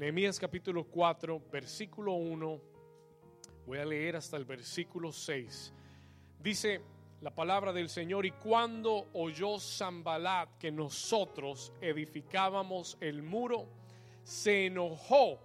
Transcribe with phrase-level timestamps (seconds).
[0.00, 2.60] Nehemías capítulo 4, versículo 1.
[3.66, 5.74] Voy a leer hasta el versículo 6.
[6.42, 6.80] Dice
[7.20, 13.68] la palabra del Señor, y cuando oyó Zambalat que nosotros edificábamos el muro,
[14.24, 15.38] se enojó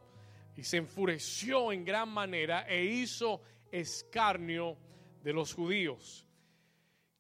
[0.56, 3.42] y se enfureció en gran manera e hizo
[3.74, 4.78] escarnio
[5.22, 6.26] de los judíos.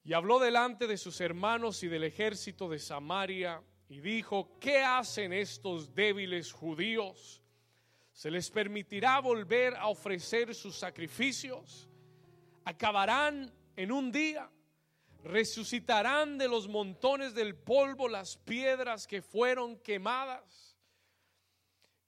[0.05, 5.33] Y habló delante de sus hermanos y del ejército de Samaria y dijo, ¿qué hacen
[5.33, 7.41] estos débiles judíos?
[8.11, 11.89] ¿Se les permitirá volver a ofrecer sus sacrificios?
[12.63, 14.49] ¿Acabarán en un día?
[15.23, 20.77] ¿Resucitarán de los montones del polvo las piedras que fueron quemadas?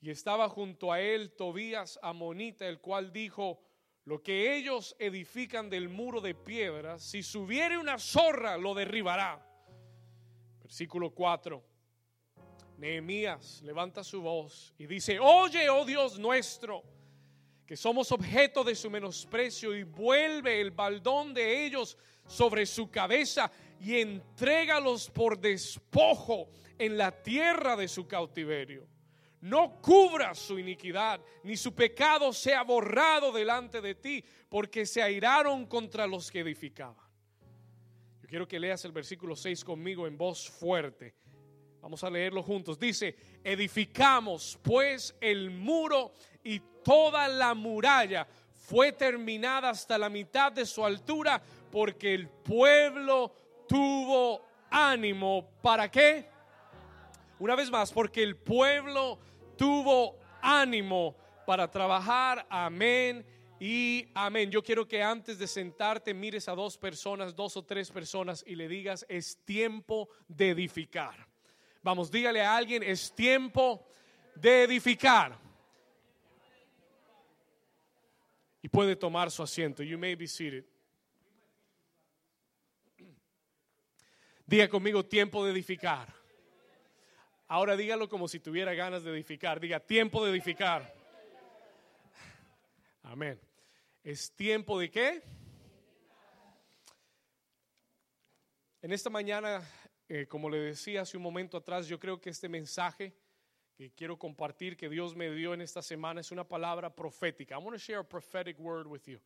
[0.02, 3.60] Y estaba junto a él Tobías Amonita, el cual dijo,
[4.06, 9.46] lo que ellos edifican del muro de piedras, si subiere una zorra, lo derribará.
[10.62, 11.62] Versículo 4.
[12.78, 16.84] Nehemías levanta su voz y dice, oye, oh Dios nuestro,
[17.66, 23.52] que somos objeto de su menosprecio y vuelve el baldón de ellos sobre su cabeza
[23.82, 28.88] y entrégalos por despojo en la tierra de su cautiverio.
[29.42, 35.66] No cubra su iniquidad, ni su pecado sea borrado delante de ti, porque se airaron
[35.66, 37.06] contra los que edificaban.
[38.22, 41.16] Yo quiero que leas el versículo 6 conmigo en voz fuerte.
[41.88, 42.78] Vamos a leerlo juntos.
[42.78, 46.12] Dice, edificamos pues el muro
[46.44, 53.32] y toda la muralla fue terminada hasta la mitad de su altura porque el pueblo
[53.70, 55.50] tuvo ánimo.
[55.62, 56.28] ¿Para qué?
[57.40, 59.18] Una vez más, porque el pueblo
[59.56, 62.46] tuvo ánimo para trabajar.
[62.50, 63.26] Amén
[63.62, 64.52] y amén.
[64.52, 68.56] Yo quiero que antes de sentarte mires a dos personas, dos o tres personas y
[68.56, 71.37] le digas, es tiempo de edificar.
[71.88, 73.88] Vamos, dígale a alguien, es tiempo
[74.36, 75.40] de edificar.
[78.62, 79.84] Y puede tomar su asiento.
[79.84, 80.66] You may be seated.
[84.46, 86.14] Diga conmigo tiempo de edificar.
[87.48, 89.58] Ahora dígalo como si tuviera ganas de edificar.
[89.58, 90.94] Diga tiempo de edificar.
[93.04, 93.40] Amén.
[94.04, 95.24] ¿Es tiempo de qué?
[98.82, 99.66] En esta mañana,
[100.10, 103.14] eh, como le decía hace un momento atrás, yo creo que este mensaje
[103.76, 107.56] que quiero compartir que Dios me dio en esta semana es una palabra profética.
[107.56, 109.20] I want to share a prophetic word with you.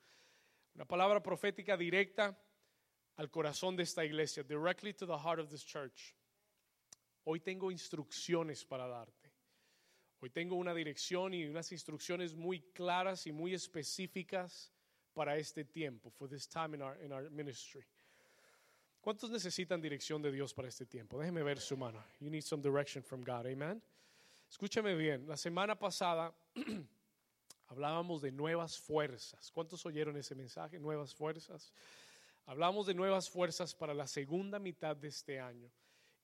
[0.76, 2.38] Una palabra profética directa
[3.18, 6.16] al corazón de esta iglesia, directly to the heart of this church.
[7.24, 9.32] Hoy tengo instrucciones para darte.
[10.20, 14.72] Hoy tengo una dirección y unas instrucciones muy claras y muy específicas
[15.14, 17.86] para este tiempo, for this time in our, in our ministry.
[19.02, 21.18] ¿Cuántos necesitan dirección de Dios para este tiempo?
[21.18, 22.04] Déjeme ver su mano.
[22.20, 23.48] You need some direction from God.
[23.48, 23.82] Amen.
[24.48, 25.28] Escúchame bien.
[25.28, 26.32] La semana pasada
[27.68, 29.52] hablábamos de nuevas fuerzas.
[29.52, 30.80] ¿Cuántos oyeron ese mensaje?
[30.80, 31.74] Nuevas fuerzas.
[32.46, 35.72] Hablamos de nuevas fuerzas para la segunda mitad de este año.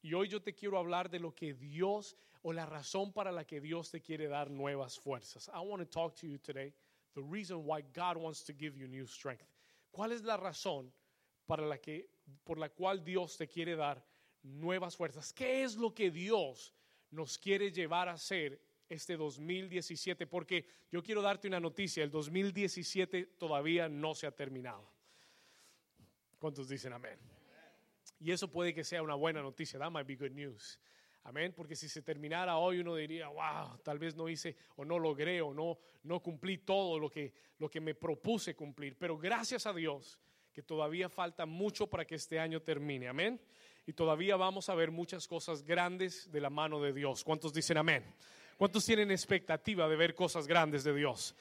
[0.04, 3.44] Y hoy yo te quiero hablar de lo que Dios o la razón para la
[3.44, 5.48] que Dios te quiere dar nuevas fuerzas.
[5.48, 6.76] I want to talk to you today
[7.16, 9.48] the reason why God wants to give you new strength.
[9.92, 10.94] ¿Cuál es la razón
[11.48, 12.08] para la que
[12.44, 14.04] por la cual Dios te quiere dar
[14.44, 15.34] nuevas fuerzas?
[15.34, 16.74] ¿Qué es lo que Dios
[17.12, 20.28] nos quiere llevar a hacer este 2017?
[20.28, 24.90] Porque yo quiero darte una noticia, el 2017 todavía no se ha terminado.
[26.40, 27.18] ¿Cuántos dicen amén?
[28.20, 29.80] Y eso puede que sea una buena noticia.
[29.80, 30.80] That might be good news.
[31.24, 31.54] Amén.
[31.56, 35.42] Porque si se terminara hoy, uno diría, wow, tal vez no hice o no logré
[35.42, 38.98] o no, no cumplí todo lo que, lo que me propuse cumplir.
[38.98, 40.18] Pero gracias a Dios
[40.58, 43.08] que todavía falta mucho para que este año termine.
[43.08, 43.40] Amén.
[43.86, 47.24] Y todavía vamos a ver muchas cosas grandes de la mano de Dios.
[47.24, 48.04] ¿Cuántos dicen amén?
[48.58, 51.36] ¿Cuántos tienen expectativa de ver cosas grandes de Dios?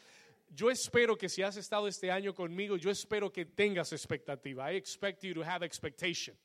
[0.51, 4.71] Yo espero que si has estado este año conmigo, yo espero que tengas expectativa.
[4.71, 6.37] I expect you to have expectation.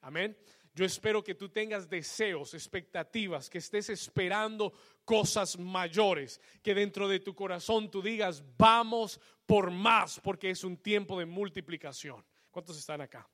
[0.00, 0.34] Amén.
[0.74, 4.72] Yo espero que tú tengas deseos, expectativas, que estés esperando
[5.04, 10.76] cosas mayores, que dentro de tu corazón tú digas, vamos por más, porque es un
[10.76, 12.24] tiempo de multiplicación.
[12.50, 13.28] ¿Cuántos están acá?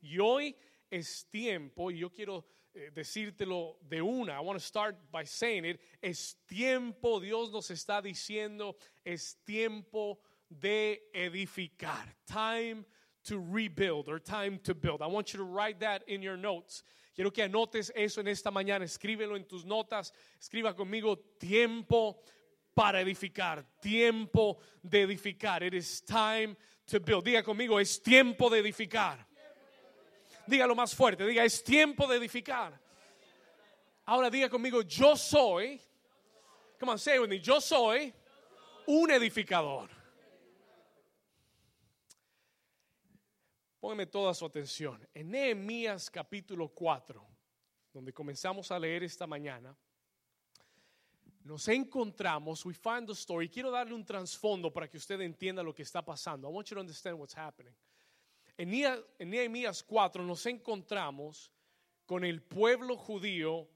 [0.00, 0.54] Y hoy
[0.88, 5.64] es tiempo, y yo quiero eh, decírtelo de una, I want to start by saying
[5.64, 12.16] it, es tiempo, Dios nos está diciendo, es tiempo de edificar.
[12.24, 12.84] Time
[13.26, 15.02] to rebuild or time to build.
[15.02, 16.82] I want you to write that in your notes.
[17.14, 18.82] Quiero que anotes eso en esta mañana.
[18.82, 20.12] Escríbelo en tus notas.
[20.40, 22.16] Escriba conmigo tiempo
[22.74, 23.64] para edificar.
[23.80, 25.62] Tiempo de edificar.
[25.62, 26.56] It is time
[26.86, 27.24] to build.
[27.24, 29.16] Diga conmigo, es tiempo de edificar.
[30.48, 31.24] Dígalo más fuerte.
[31.24, 32.78] Diga, es tiempo de edificar.
[34.06, 35.80] Ahora diga conmigo, yo soy
[36.78, 37.38] Come on, say it with me.
[37.38, 38.12] Yo soy
[38.86, 39.88] un edificador.
[43.86, 45.08] Póngame toda su atención.
[45.14, 47.24] En Nehemías capítulo 4,
[47.92, 49.76] donde comenzamos a leer esta mañana,
[51.44, 53.48] nos encontramos, we find the story.
[53.48, 56.48] Quiero darle un trasfondo para que usted entienda lo que está pasando.
[56.48, 57.76] I want you to understand what's happening.
[58.58, 58.70] En
[59.30, 61.52] Nehemías 4 nos encontramos
[62.06, 63.68] con el pueblo judío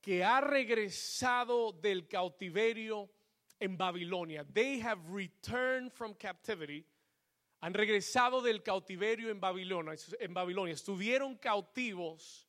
[0.00, 3.10] que ha regresado del cautiverio
[3.60, 4.46] en Babilonia.
[4.50, 6.86] They have returned from captivity.
[7.60, 10.74] Han regresado del cautiverio en Babilonia, en Babilonia.
[10.74, 12.48] Estuvieron cautivos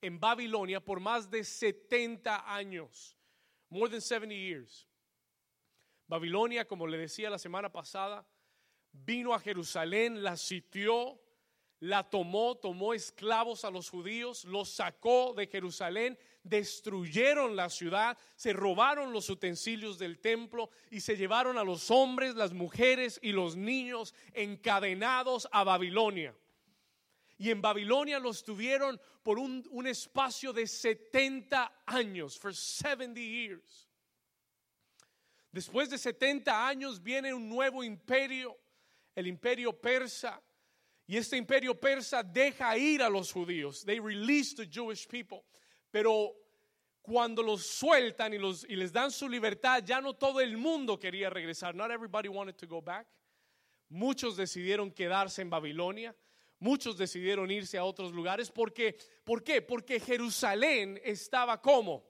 [0.00, 3.16] en Babilonia por más de 70 años.
[3.68, 4.88] More than 70 years.
[6.08, 8.26] Babilonia, como le decía la semana pasada,
[8.90, 11.20] vino a Jerusalén, la sitió,
[11.78, 18.52] la tomó, tomó esclavos a los judíos, los sacó de Jerusalén, destruyeron la ciudad, se
[18.52, 23.56] robaron los utensilios del templo y se llevaron a los hombres, las mujeres y los
[23.56, 26.34] niños encadenados a Babilonia.
[27.38, 33.88] Y en Babilonia los tuvieron por un, un espacio de 70 años, for 70 years.
[35.52, 38.56] Después de 70 años viene un nuevo imperio,
[39.14, 40.40] el imperio persa
[41.06, 43.84] y este imperio persa deja ir a los judíos.
[43.84, 45.42] They release the Jewish people.
[45.90, 46.36] Pero
[47.02, 50.98] cuando los sueltan y, los, y les dan su libertad, ya no todo el mundo
[50.98, 51.74] quería regresar.
[51.74, 53.06] Not everybody wanted to go back.
[53.88, 56.14] Muchos decidieron quedarse en Babilonia.
[56.58, 58.50] Muchos decidieron irse a otros lugares.
[58.50, 58.94] ¿Por qué?
[59.62, 62.04] Porque Jerusalén estaba como.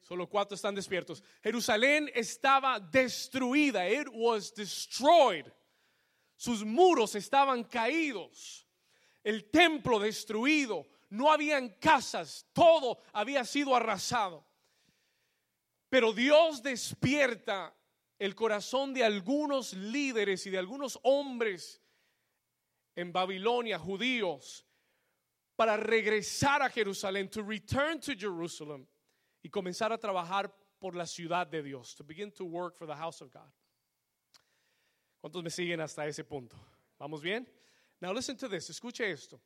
[0.00, 1.22] Solo cuatro están despiertos.
[1.42, 3.88] Jerusalén estaba destruida.
[3.88, 5.46] It was destroyed.
[6.36, 8.66] Sus muros estaban caídos,
[9.24, 14.46] el templo destruido, no habían casas, todo había sido arrasado.
[15.88, 17.74] Pero Dios despierta
[18.18, 21.80] el corazón de algunos líderes y de algunos hombres
[22.94, 24.66] en Babilonia, judíos,
[25.54, 28.86] para regresar a Jerusalén, to return to Jerusalem
[29.42, 32.94] y comenzar a trabajar por la ciudad de Dios, to begin to work for the
[32.94, 33.50] house of God.
[35.20, 36.56] ¿Cuántos me siguen hasta ese punto?
[36.98, 37.46] ¿Vamos bien?
[38.00, 39.40] Now listen to this, escuche esto.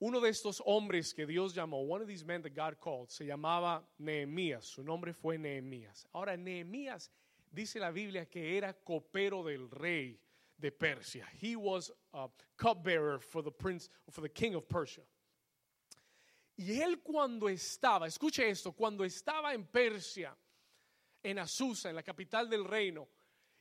[0.00, 3.26] Uno de estos hombres que Dios llamó, one of these men that God called, se
[3.26, 4.64] llamaba Nehemías.
[4.64, 6.06] Su nombre fue Nehemías.
[6.14, 7.10] Ahora, Nehemías
[7.52, 10.18] dice la Biblia que era copero del rey
[10.58, 11.26] de Persia.
[11.38, 15.04] He was a cupbearer for the prince, for the king of Persia.
[16.56, 20.34] Y él cuando estaba, escuche esto, cuando estaba en Persia,
[21.22, 23.08] en Azusa, en la capital del reino,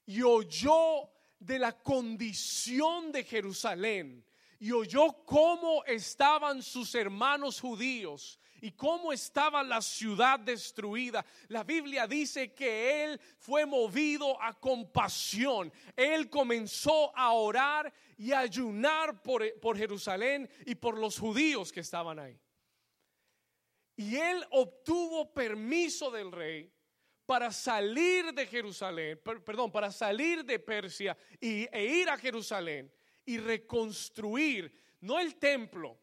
[0.05, 4.23] y oyó de la condición de Jerusalén
[4.59, 11.25] y oyó cómo estaban sus hermanos judíos y cómo estaba la ciudad destruida.
[11.47, 15.71] La Biblia dice que él fue movido a compasión.
[15.95, 21.79] Él comenzó a orar y a ayunar por, por Jerusalén y por los judíos que
[21.79, 22.37] estaban ahí.
[23.95, 26.69] Y él obtuvo permiso del rey
[27.25, 32.91] para salir de Jerusalén, perdón, para salir de Persia y, e ir a Jerusalén
[33.29, 35.95] y reconstruir, no el templo,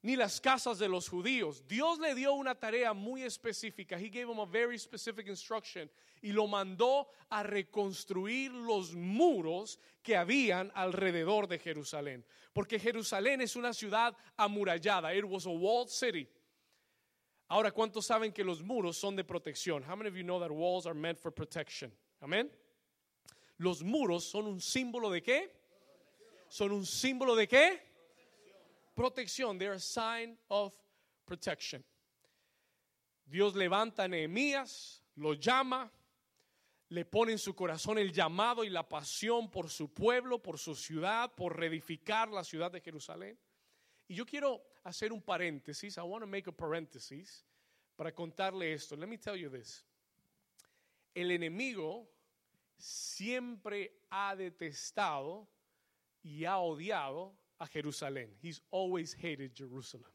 [0.00, 1.66] ni las casas de los judíos.
[1.68, 3.98] Dios le dio una tarea muy específica.
[3.98, 5.90] He gave him a very specific instruction
[6.22, 12.24] y lo mandó a reconstruir los muros que habían alrededor de Jerusalén.
[12.54, 15.14] Porque Jerusalén es una ciudad amurallada.
[15.14, 16.26] It was a walled city.
[17.48, 19.84] Ahora, ¿cuántos saben que los muros son de protección?
[19.84, 21.92] How many of you know that walls are meant for protection?
[22.22, 22.50] Amén.
[23.58, 25.65] Los muros son un símbolo de qué?
[26.48, 27.82] Son un símbolo de qué?
[28.94, 29.58] Protección.
[29.58, 30.74] They're a sign of
[31.24, 31.84] protection.
[33.24, 35.90] Dios levanta a Nehemías, lo llama,
[36.88, 40.76] le pone en su corazón el llamado y la pasión por su pueblo, por su
[40.76, 43.36] ciudad, por reedificar la ciudad de Jerusalén.
[44.06, 45.96] Y yo quiero hacer un paréntesis.
[45.96, 47.44] I want to make a paréntesis
[47.96, 48.96] para contarle esto.
[48.96, 49.84] Let me tell you this.
[51.12, 52.08] El enemigo
[52.76, 55.48] siempre ha detestado
[56.26, 58.34] y ha odiado a Jerusalén.
[58.42, 60.10] He's always hated Jerusalem.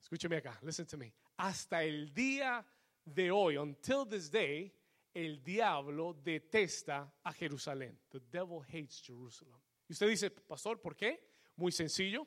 [0.00, 1.12] Escúcheme acá, listen to me.
[1.38, 2.64] Hasta el día
[3.04, 4.72] de hoy, until this day,
[5.14, 7.98] el diablo detesta a Jerusalén.
[8.10, 9.58] The devil hates Jerusalem.
[9.88, 11.20] Y usted dice, pastor, ¿por qué?
[11.56, 12.26] Muy sencillo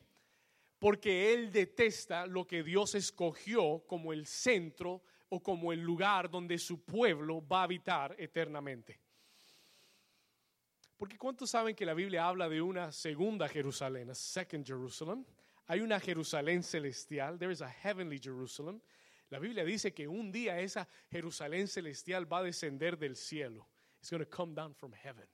[0.79, 6.57] porque él detesta lo que Dios escogió como el centro o como el lugar donde
[6.57, 8.99] su pueblo va a habitar eternamente.
[10.99, 15.23] Porque ¿cuántos saben que la Biblia habla de una segunda Jerusalén, a second Jerusalem?
[15.67, 18.81] Hay una Jerusalén celestial, there is a heavenly Jerusalem.
[19.29, 23.65] La Biblia dice que un día esa Jerusalén celestial va a descender del cielo.
[24.01, 25.25] It's going to come down from heaven.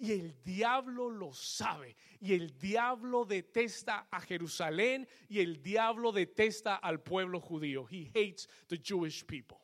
[0.00, 1.94] Y el diablo lo sabe.
[2.20, 7.86] Y el diablo detesta a Jerusalén y el diablo detesta al pueblo judío.
[7.88, 9.63] He hates the Jewish people.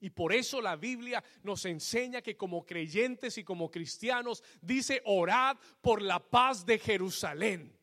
[0.00, 5.56] Y por eso la Biblia nos enseña que como creyentes y como cristianos dice, orad
[5.82, 7.76] por la paz de Jerusalén.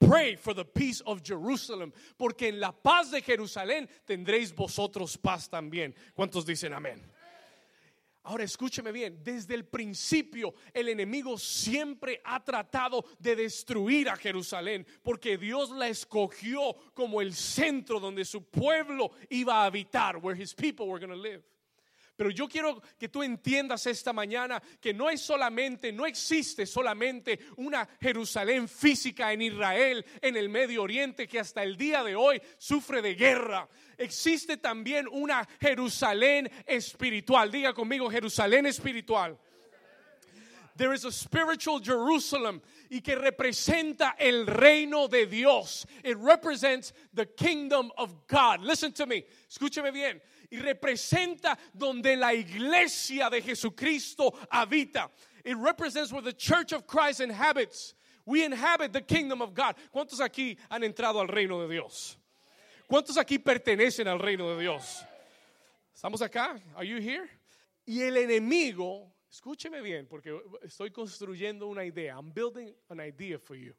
[0.00, 5.48] Pray for the peace of Jerusalem, porque en la paz de Jerusalén tendréis vosotros paz
[5.48, 5.94] también.
[6.14, 7.02] ¿Cuántos dicen amén?
[8.22, 14.86] Ahora escúcheme bien, desde el principio el enemigo siempre ha tratado de destruir a Jerusalén
[15.02, 20.54] porque Dios la escogió como el centro donde su pueblo iba a habitar, where his
[20.54, 21.42] people were going to live.
[22.20, 27.38] Pero yo quiero que tú entiendas esta mañana que no es solamente, no existe solamente
[27.56, 32.38] una Jerusalén física en Israel, en el Medio Oriente, que hasta el día de hoy
[32.58, 33.66] sufre de guerra.
[33.96, 37.50] Existe también una Jerusalén espiritual.
[37.50, 39.38] Diga conmigo, Jerusalén espiritual.
[40.76, 42.60] There is a spiritual Jerusalem
[42.90, 45.86] y que representa el reino de Dios.
[46.04, 48.60] It represents the kingdom of God.
[48.60, 49.24] Listen to me.
[49.48, 50.20] Escúcheme bien
[50.50, 55.10] y representa donde la iglesia de Jesucristo habita.
[55.44, 57.94] It represents where the church of Christ inhabits.
[58.26, 59.76] We inhabit the kingdom of God.
[59.94, 62.16] ¿Cuántos aquí han entrado al reino de Dios?
[62.88, 65.04] ¿Cuántos aquí pertenecen al reino de Dios?
[65.94, 66.60] ¿Estamos acá?
[66.76, 67.28] Are you here?
[67.86, 72.14] Y el enemigo, escúcheme bien, porque estoy construyendo una idea.
[72.14, 73.74] I'm building an idea for you.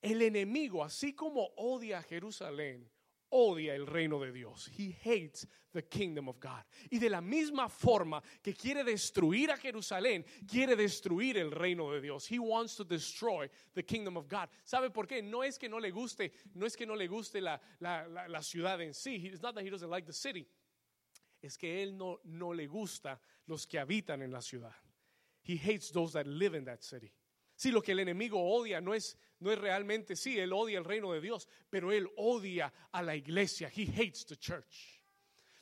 [0.00, 2.88] El enemigo, así como odia a Jerusalén,
[3.36, 4.70] odia el reino de Dios.
[4.76, 6.64] He hates the kingdom of God.
[6.90, 12.00] Y de la misma forma que quiere destruir a Jerusalén, quiere destruir el reino de
[12.00, 12.26] Dios.
[12.26, 14.48] He wants to destroy the kingdom of God.
[14.64, 15.22] ¿Sabe por qué?
[15.22, 18.80] No es que no le guste, no es que no le guste la, la, ciudad
[18.80, 19.26] en sí.
[19.26, 20.46] It's not that he doesn't like the city.
[21.42, 24.74] Es que él no, no le gusta los que habitan en la ciudad.
[25.42, 27.12] He hates those that live in that city.
[27.54, 30.84] Si lo que el enemigo odia no es, no es realmente, sí, él odia el
[30.84, 33.70] reino de Dios, pero él odia a la iglesia.
[33.74, 35.02] He hates the church.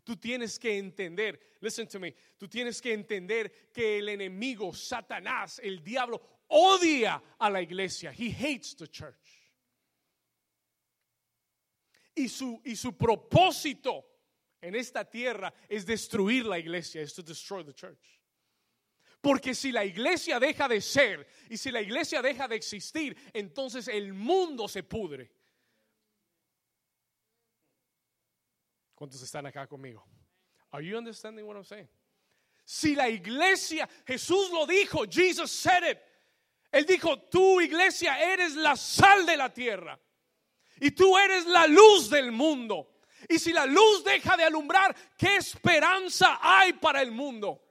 [0.04, 5.58] Tú tienes que entender, listen to me, tú tienes que entender que el enemigo, Satanás,
[5.62, 8.12] el diablo, odia a la iglesia.
[8.12, 9.50] He hates the church.
[12.14, 14.04] Y su, y su propósito
[14.60, 18.20] en esta tierra es destruir la iglesia, es to destroy the church.
[19.24, 23.88] Porque si la iglesia deja de ser y si la iglesia deja de existir, entonces
[23.88, 25.32] el mundo se pudre.
[28.94, 30.04] ¿Cuántos están acá conmigo?
[30.72, 31.88] Are you understanding what I'm saying?
[32.66, 35.98] Si la iglesia, Jesús lo dijo, Jesus said it.
[36.70, 39.98] Él dijo, tú iglesia eres la sal de la tierra
[40.82, 43.00] y tú eres la luz del mundo.
[43.30, 47.63] Y si la luz deja de alumbrar, ¿qué esperanza hay para el mundo?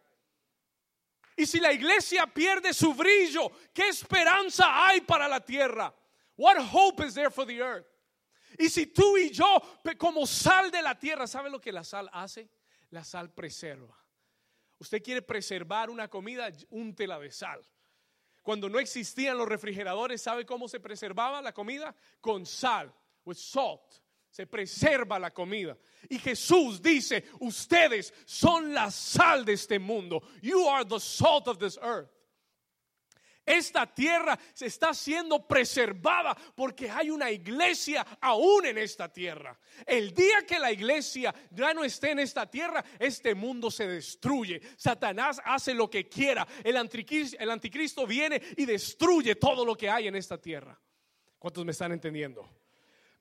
[1.36, 5.94] Y si la iglesia pierde su brillo, ¿qué esperanza hay para la tierra?
[6.38, 7.88] What hope is there for the earth?
[8.58, 9.62] Y si tú y yo,
[9.98, 12.50] como sal de la tierra, ¿sabe lo que la sal hace?
[12.92, 13.98] La sal preserva.
[14.78, 17.66] Usted quiere preservar una comida, úntela de sal.
[18.44, 21.96] Cuando no existían los refrigeradores, ¿sabe cómo se preservaba la comida?
[22.20, 22.94] Con sal,
[23.26, 24.03] with salt
[24.34, 25.78] se preserva la comida.
[26.10, 30.24] Y Jesús dice, ustedes son la sal de este mundo.
[30.42, 32.10] You are the salt of this earth.
[33.46, 39.56] Esta tierra se está siendo preservada porque hay una iglesia aún en esta tierra.
[39.86, 44.60] El día que la iglesia ya no esté en esta tierra, este mundo se destruye.
[44.78, 46.48] Satanás hace lo que quiera.
[46.64, 50.82] El anticristo, viene y destruye todo lo que hay en esta tierra.
[51.38, 52.63] ¿Cuántos me están entendiendo?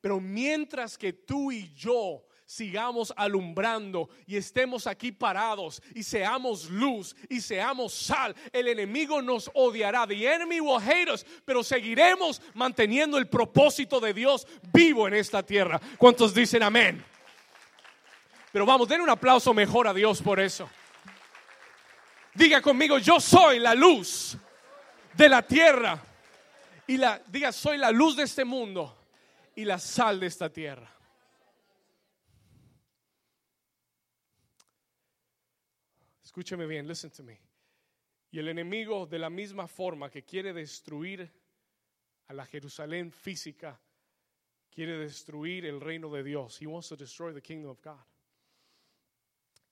[0.02, 7.14] Pero mientras que tú y yo sigamos alumbrando y estemos aquí parados y seamos luz
[7.30, 10.04] y seamos sal, el enemigo nos odiará.
[10.04, 15.40] The enemy will hate us, pero seguiremos manteniendo el propósito de Dios vivo en esta
[15.44, 15.80] tierra.
[15.96, 17.02] ¿Cuántos dicen amén?
[18.50, 20.68] Pero vamos, den un aplauso mejor a Dios por eso.
[22.34, 24.36] Diga conmigo, yo soy la luz
[25.14, 26.02] de la tierra.
[26.88, 28.98] Y la, diga, soy la luz de este mundo
[29.54, 30.90] y la sal de esta tierra.
[36.22, 37.38] Escúcheme bien, listen to me.
[38.30, 41.30] Y el enemigo de la misma forma que quiere destruir
[42.28, 43.78] a la Jerusalén física,
[44.70, 46.58] quiere destruir el reino de Dios.
[46.60, 48.00] He wants to destroy the kingdom of God.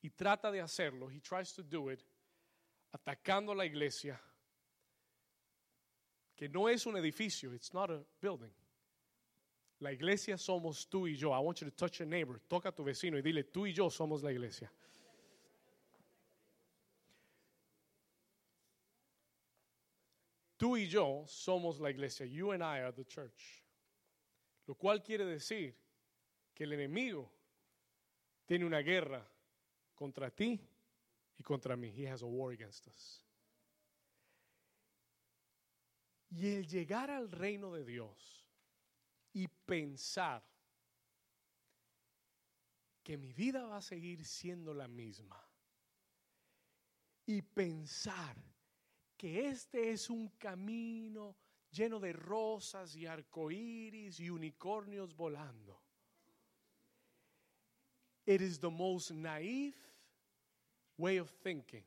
[0.02, 2.02] Y trata de hacerlo, he tries to do it,
[2.92, 4.20] atacando la iglesia,
[6.36, 8.52] que no es un edificio, it's not a building.
[9.80, 11.32] La iglesia somos tú y yo.
[11.32, 12.38] I want you to touch your neighbor.
[12.48, 14.70] Toca a tu vecino y dile, tú y yo somos la iglesia.
[20.58, 22.26] Tú y yo somos la iglesia.
[22.26, 23.64] You and I are the church.
[24.66, 25.74] Lo cual quiere decir
[26.54, 27.32] que el enemigo
[28.44, 29.26] tiene una guerra
[29.94, 30.60] contra ti
[31.38, 31.90] y contra mí.
[31.96, 33.24] He has a war against us.
[36.30, 38.49] Y el llegar al reino de Dios
[39.32, 40.42] y pensar
[43.02, 45.40] que mi vida va a seguir siendo la misma
[47.26, 48.36] y pensar
[49.16, 51.36] que este es un camino
[51.70, 55.80] lleno de rosas y arcoíris y unicornios volando.
[58.26, 59.76] It is the most naive
[60.96, 61.84] way of thinking.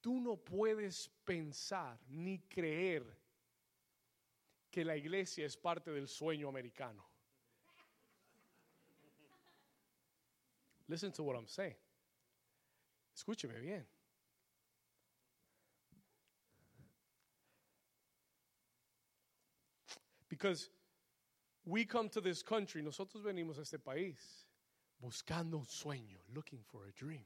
[0.00, 3.04] Tú no puedes pensar ni creer
[4.76, 7.02] que la iglesia es parte del sueño americano.
[10.86, 11.78] Listen to what I'm saying.
[13.16, 13.86] Escúcheme bien.
[20.28, 20.68] Because
[21.64, 24.44] we come to this country, nosotros venimos a este país
[25.00, 27.24] buscando un sueño, looking for a dream.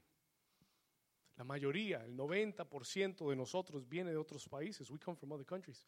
[1.35, 4.89] La mayoría, el 90% de nosotros viene de otros países.
[4.89, 5.85] We come from other countries.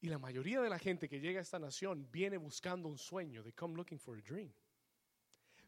[0.00, 3.42] Y la mayoría de la gente que llega a esta nación viene buscando un sueño.
[3.42, 4.52] They come looking for a dream.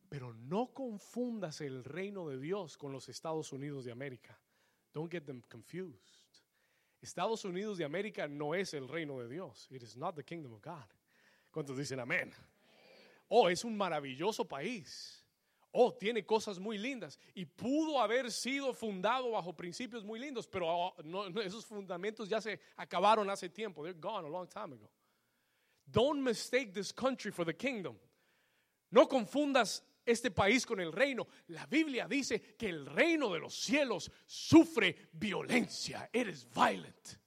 [0.08, 4.38] Pero no confundas el reino de Dios con los Estados Unidos de América.
[4.92, 6.20] Don't get them confused.
[7.00, 9.66] Estados Unidos de América no es el reino de Dios.
[9.70, 10.86] It is not the kingdom of God.
[11.50, 12.32] ¿Cuántos dicen amén?
[13.28, 15.19] Oh, es un maravilloso país.
[15.72, 20.66] Oh, tiene cosas muy lindas y pudo haber sido fundado bajo principios muy lindos, pero
[20.68, 20.94] oh,
[21.42, 23.84] esos fundamentos ya se acabaron hace tiempo.
[23.84, 24.90] They're gone a long time ago.
[25.86, 27.96] Don't mistake this country for the kingdom.
[28.90, 31.28] No confundas este país con el reino.
[31.48, 36.08] La Biblia dice que el reino de los cielos sufre violencia.
[36.12, 37.18] It is violent.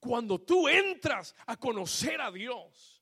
[0.00, 2.97] Cuando tú entras a conocer a Dios,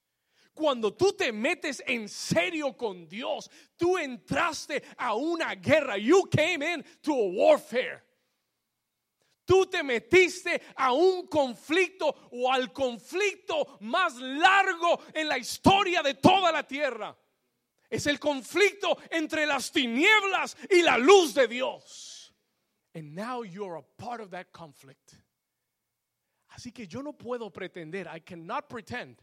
[0.56, 5.98] cuando tú te metes en serio con Dios, tú entraste a una guerra.
[5.98, 8.02] You came in to a warfare.
[9.44, 16.14] Tú te metiste a un conflicto o al conflicto más largo en la historia de
[16.14, 17.16] toda la tierra.
[17.88, 22.34] Es el conflicto entre las tinieblas y la luz de Dios.
[22.94, 25.14] And now you're a part of that conflict.
[26.56, 29.22] Así que yo no puedo pretender, I cannot pretend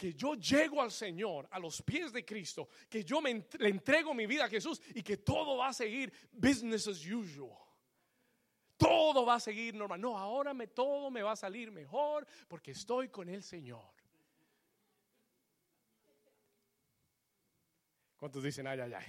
[0.00, 4.14] que yo llego al Señor, a los pies de Cristo, que yo me, le entrego
[4.14, 7.54] mi vida a Jesús y que todo va a seguir business as usual.
[8.78, 10.00] Todo va a seguir normal.
[10.00, 13.92] No, ahora me, todo me va a salir mejor porque estoy con el Señor.
[18.16, 19.06] ¿Cuántos dicen ay, ay, ay?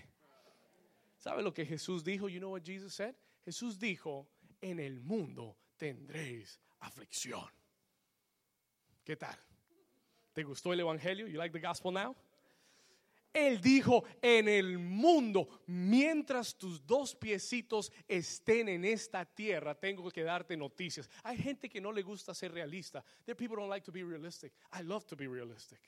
[1.18, 2.28] ¿Sabe lo que Jesús dijo?
[2.28, 3.16] You know what Jesus said?
[3.46, 4.28] Jesús dijo,
[4.60, 7.50] en el mundo tendréis aflicción.
[9.06, 9.40] ¿Qué tal?
[10.34, 11.28] ¿Te gustó el Evangelio?
[11.28, 12.15] You like the gospel now?
[13.34, 20.24] Él dijo, en el mundo, mientras tus dos piecitos estén en esta tierra, tengo que
[20.24, 21.10] darte noticias.
[21.24, 23.04] Hay gente que no le gusta ser realista.
[23.26, 24.54] There people don't like to be realistic.
[24.74, 25.80] I love to be realistic.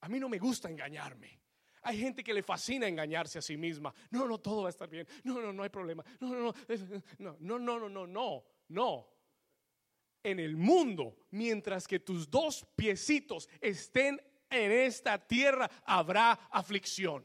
[0.00, 1.40] A mí no me gusta engañarme.
[1.82, 3.94] Hay gente que le fascina engañarse a sí misma.
[4.10, 5.06] No, no, todo va a estar bien.
[5.24, 6.04] No, no, no hay problema.
[6.20, 6.54] No, no, no.
[7.18, 9.06] No, no, no, no, no, no
[10.22, 17.24] en el mundo, mientras que tus dos piecitos estén en esta tierra, habrá aflicción.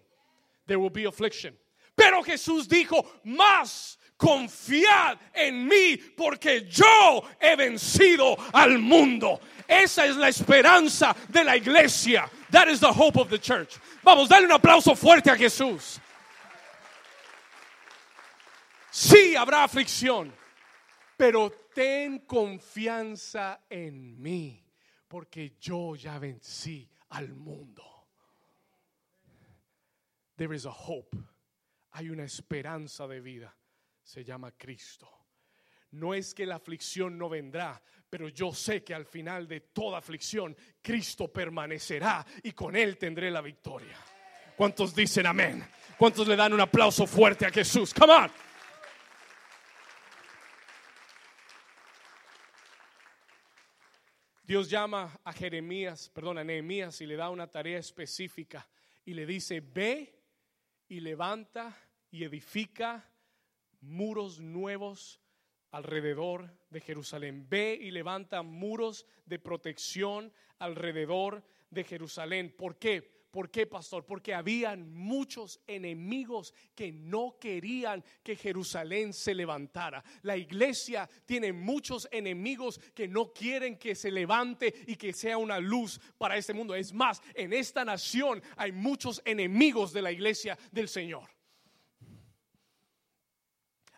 [0.66, 1.58] There will be affliction.
[1.96, 9.40] Pero Jesús dijo, más confiad en mí porque yo he vencido al mundo.
[9.68, 12.30] Esa es la esperanza de la iglesia.
[12.52, 13.78] That is the hope of the church.
[14.04, 16.00] Vamos, dale un aplauso fuerte a Jesús.
[18.92, 20.34] Sí, habrá aflicción,
[21.18, 24.66] pero ten confianza en mí,
[25.08, 27.84] porque yo ya vencí al mundo.
[30.36, 31.16] There is a hope.
[31.92, 33.56] Hay una esperanza de vida.
[34.02, 35.08] Se llama Cristo.
[35.92, 40.00] No es que la aflicción no vendrá, pero yo sé que al final de toda
[40.00, 44.00] aflicción, Cristo permanecerá y con Él tendré la victoria.
[44.56, 45.64] ¿Cuántos dicen amén?
[45.96, 47.94] ¿Cuántos le dan un aplauso fuerte a Jesús?
[47.94, 48.47] Come on.
[54.48, 58.66] Dios llama a Jeremías, perdón, a Nehemías y le da una tarea específica
[59.04, 60.24] y le dice, ve
[60.88, 61.78] y levanta
[62.12, 63.12] y edifica
[63.82, 65.20] muros nuevos
[65.72, 67.46] alrededor de Jerusalén.
[67.50, 72.56] Ve y levanta muros de protección alrededor de Jerusalén.
[72.58, 73.17] ¿Por qué?
[73.38, 74.04] ¿Por qué, pastor?
[74.04, 80.04] Porque habían muchos enemigos que no querían que Jerusalén se levantara.
[80.24, 85.60] La iglesia tiene muchos enemigos que no quieren que se levante y que sea una
[85.60, 86.74] luz para este mundo.
[86.74, 91.37] Es más, en esta nación hay muchos enemigos de la iglesia del Señor.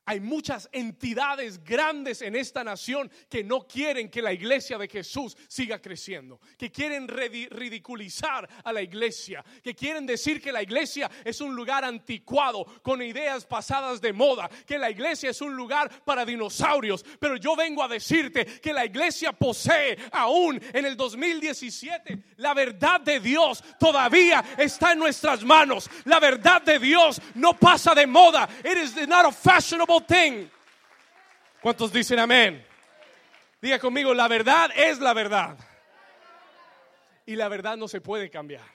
[0.09, 5.37] Hay muchas entidades grandes en esta nación que no quieren que la iglesia de Jesús
[5.47, 11.41] siga creciendo, que quieren ridiculizar a la iglesia, que quieren decir que la iglesia es
[11.41, 16.25] un lugar anticuado, con ideas pasadas de moda, que la iglesia es un lugar para
[16.25, 17.05] dinosaurios.
[17.19, 23.01] Pero yo vengo a decirte que la iglesia posee aún en el 2017 la verdad
[23.01, 25.89] de Dios todavía está en nuestras manos.
[26.05, 28.47] La verdad de Dios no pasa de moda.
[28.63, 29.98] It is not a fashionable
[31.61, 32.65] ¿Cuántos dicen amén?
[33.61, 35.57] Diga conmigo, la verdad es la verdad.
[37.25, 38.65] Y la verdad no se puede cambiar.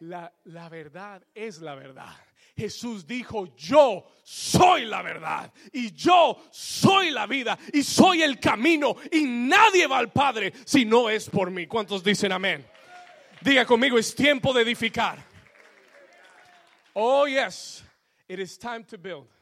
[0.00, 2.14] La, la verdad es la verdad.
[2.56, 8.96] Jesús dijo, yo soy la verdad y yo soy la vida y soy el camino
[9.10, 11.66] y nadie va al Padre si no es por mí.
[11.66, 12.64] ¿Cuántos dicen amén?
[13.40, 15.18] Diga conmigo, es tiempo de edificar.
[16.92, 17.82] Oh, yes,
[18.28, 19.33] it is time to build.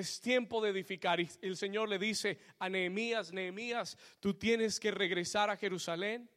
[0.00, 1.20] Es tiempo de edificar.
[1.20, 6.30] Y el Señor le dice a Nehemías, Nehemías, tú tienes que regresar a Jerusalén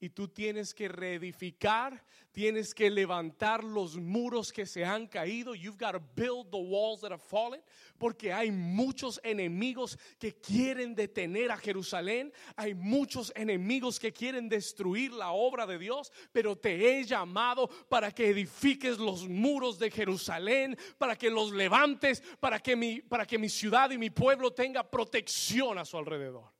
[0.00, 5.54] y tú tienes que reedificar, tienes que levantar los muros que se han caído.
[5.54, 7.60] You've got to build the walls that have fallen,
[7.98, 15.12] porque hay muchos enemigos que quieren detener a Jerusalén, hay muchos enemigos que quieren destruir
[15.12, 20.76] la obra de Dios, pero te he llamado para que edifiques los muros de Jerusalén,
[20.96, 24.88] para que los levantes, para que mi para que mi ciudad y mi pueblo tenga
[24.88, 26.52] protección a su alrededor.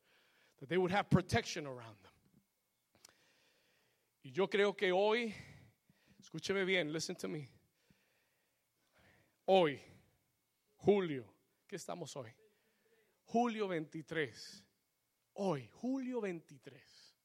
[0.59, 2.08] That they would have protection around them.
[4.33, 5.35] Yo creo que hoy,
[6.19, 7.49] escúcheme bien, listen to me.
[9.47, 9.81] Hoy,
[10.77, 11.25] julio,
[11.67, 12.31] ¿qué estamos hoy?
[13.25, 14.65] Julio 23.
[15.33, 17.17] Hoy, julio 23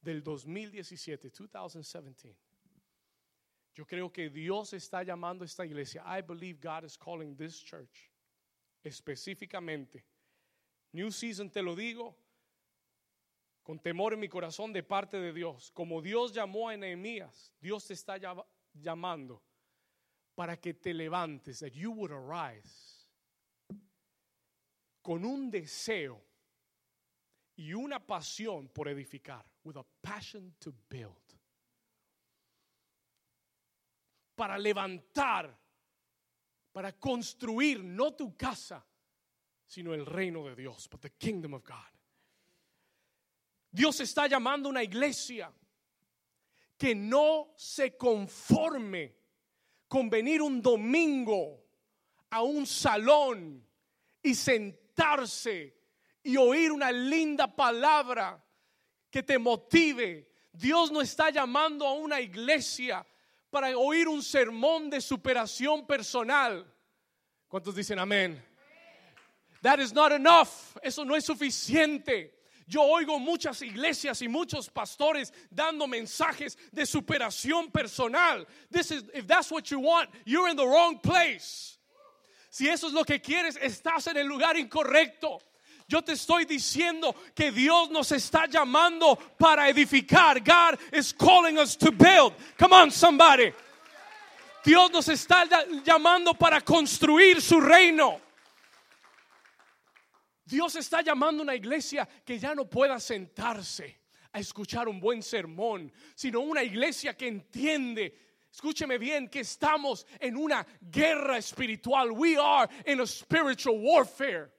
[0.00, 2.38] del 2017, 2017.
[3.74, 6.04] Yo creo que Dios está llamando a esta iglesia.
[6.06, 8.12] I believe God is calling this church
[8.84, 10.04] específicamente.
[10.92, 12.16] New Season, te lo digo,
[13.66, 15.72] con temor en mi corazón de parte de Dios.
[15.72, 18.16] Como Dios llamó a Nehemías, Dios te está
[18.72, 19.42] llamando
[20.36, 23.10] para que te levantes, that you would arise
[25.02, 26.22] con un deseo
[27.56, 31.34] y una pasión por edificar, with a passion to build.
[34.36, 35.58] Para levantar,
[36.70, 38.86] para construir no tu casa,
[39.66, 41.95] sino el reino de Dios, but the kingdom of God.
[43.76, 45.52] Dios está llamando a una iglesia
[46.78, 49.14] que no se conforme
[49.86, 51.62] con venir un domingo
[52.30, 53.62] a un salón
[54.22, 55.76] y sentarse
[56.22, 58.42] y oír una linda palabra
[59.10, 60.26] que te motive.
[60.50, 63.06] Dios no está llamando a una iglesia
[63.50, 66.66] para oír un sermón de superación personal.
[67.46, 68.42] ¿Cuántos dicen amén?
[69.60, 70.78] That is not enough.
[70.82, 72.35] Eso no es suficiente.
[72.68, 78.44] Yo oigo muchas iglesias y muchos pastores dando mensajes de superación personal.
[78.70, 81.78] This is, if that's what you want, you're in the wrong place.
[82.50, 85.40] Si eso es lo que quieres, estás en el lugar incorrecto.
[85.88, 90.40] Yo te estoy diciendo que Dios nos está llamando para edificar.
[90.44, 92.32] God is calling us to build.
[92.58, 93.52] Come on, somebody.
[94.64, 95.44] Dios nos está
[95.84, 98.20] llamando para construir su reino.
[100.46, 104.00] Dios está llamando a una iglesia que ya no pueda sentarse
[104.32, 110.34] a escuchar un buen sermón, sino una iglesia que entiende Escúcheme bien que estamos en
[110.34, 112.10] una guerra espiritual.
[112.10, 114.50] We are in a spiritual warfare.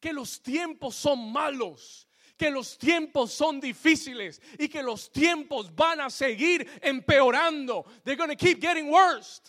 [0.00, 6.00] Que los tiempos son malos, que los tiempos son difíciles y que los tiempos van
[6.02, 7.84] a seguir empeorando.
[8.04, 9.40] They're going to keep getting worse.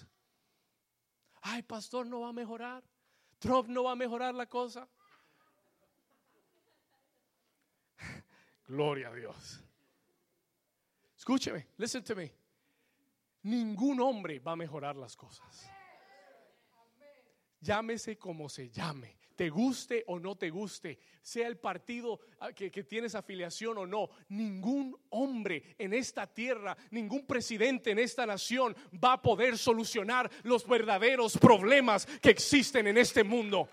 [1.43, 2.81] Ay, pastor, no va a mejorar.
[3.39, 4.87] Trump no va a mejorar la cosa.
[8.69, 9.63] Gloria a Dios.
[11.17, 12.31] Escúcheme, listen to me.
[13.43, 15.67] Ningún hombre va a mejorar las cosas.
[17.61, 22.69] Llámese como se llame, te guste o no te guste, sea el partido ah, que,
[22.69, 28.75] que, tienes afiliación o no, ningún hombre en esta tierra, ningún presidente en esta nación
[29.03, 33.67] va a poder solucionar los verdaderos problemas que existen en este mundo.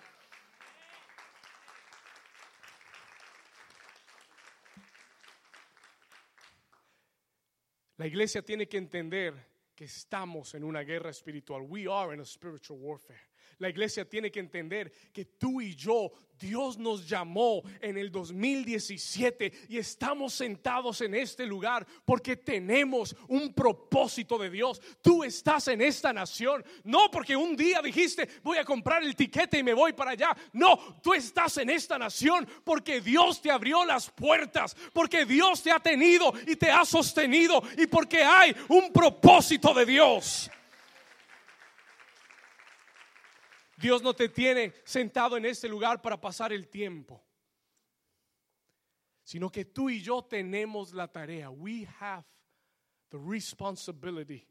[7.98, 9.34] La iglesia tiene que entender
[9.74, 11.62] que estamos en una guerra espiritual.
[11.62, 13.20] We are in a spiritual warfare.
[13.58, 19.52] La iglesia tiene que entender que tú y yo, Dios nos llamó en el 2017
[19.70, 24.82] y estamos sentados en este lugar porque tenemos un propósito de Dios.
[25.00, 29.58] Tú estás en esta nación, no porque un día dijiste voy a comprar el tiquete
[29.60, 30.36] y me voy para allá.
[30.52, 35.70] No, tú estás en esta nación porque Dios te abrió las puertas, porque Dios te
[35.70, 40.50] ha tenido y te ha sostenido y porque hay un propósito de Dios.
[43.76, 47.22] Dios no te tiene sentado en este lugar para pasar el tiempo,
[49.22, 51.50] sino que tú y yo tenemos la tarea.
[51.50, 52.24] We have
[53.10, 54.46] the responsibility.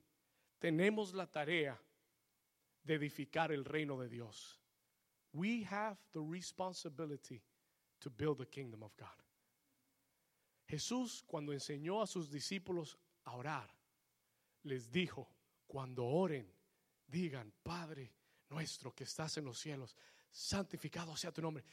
[0.59, 1.79] Tenemos la tarea
[2.83, 4.59] de edificar el reino de Dios.
[5.33, 7.43] We have the responsibility
[7.99, 9.07] to build the kingdom of God.
[10.67, 13.69] Jesús cuando enseñó a sus discípulos a orar,
[14.63, 15.27] les dijo,
[15.67, 16.51] cuando oren,
[17.07, 18.13] digan, Padre,
[18.49, 19.95] nuestro que estás en los cielos,
[20.29, 21.63] santificado sea tu nombre.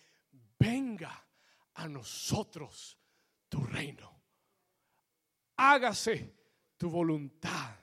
[0.58, 1.26] Venga
[1.74, 2.98] a nosotros
[3.48, 4.22] tu reino.
[5.56, 6.34] Hágase
[6.76, 7.76] tu voluntad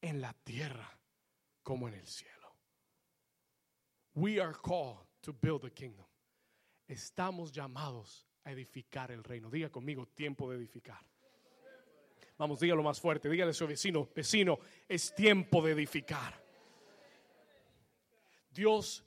[0.00, 0.98] en la tierra
[1.62, 2.56] como en el cielo.
[4.14, 6.06] We are called to build a kingdom.
[6.86, 9.50] Estamos llamados a edificar el reino.
[9.50, 11.04] Diga conmigo, tiempo de edificar.
[12.38, 13.28] Vamos, dígalo más fuerte.
[13.28, 14.58] Dígale a su vecino, vecino,
[14.88, 16.45] es tiempo de edificar.
[18.56, 19.04] Dios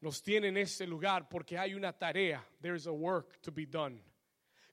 [0.00, 2.42] nos tiene en este lugar porque hay una tarea.
[2.60, 4.02] There is a work to be done.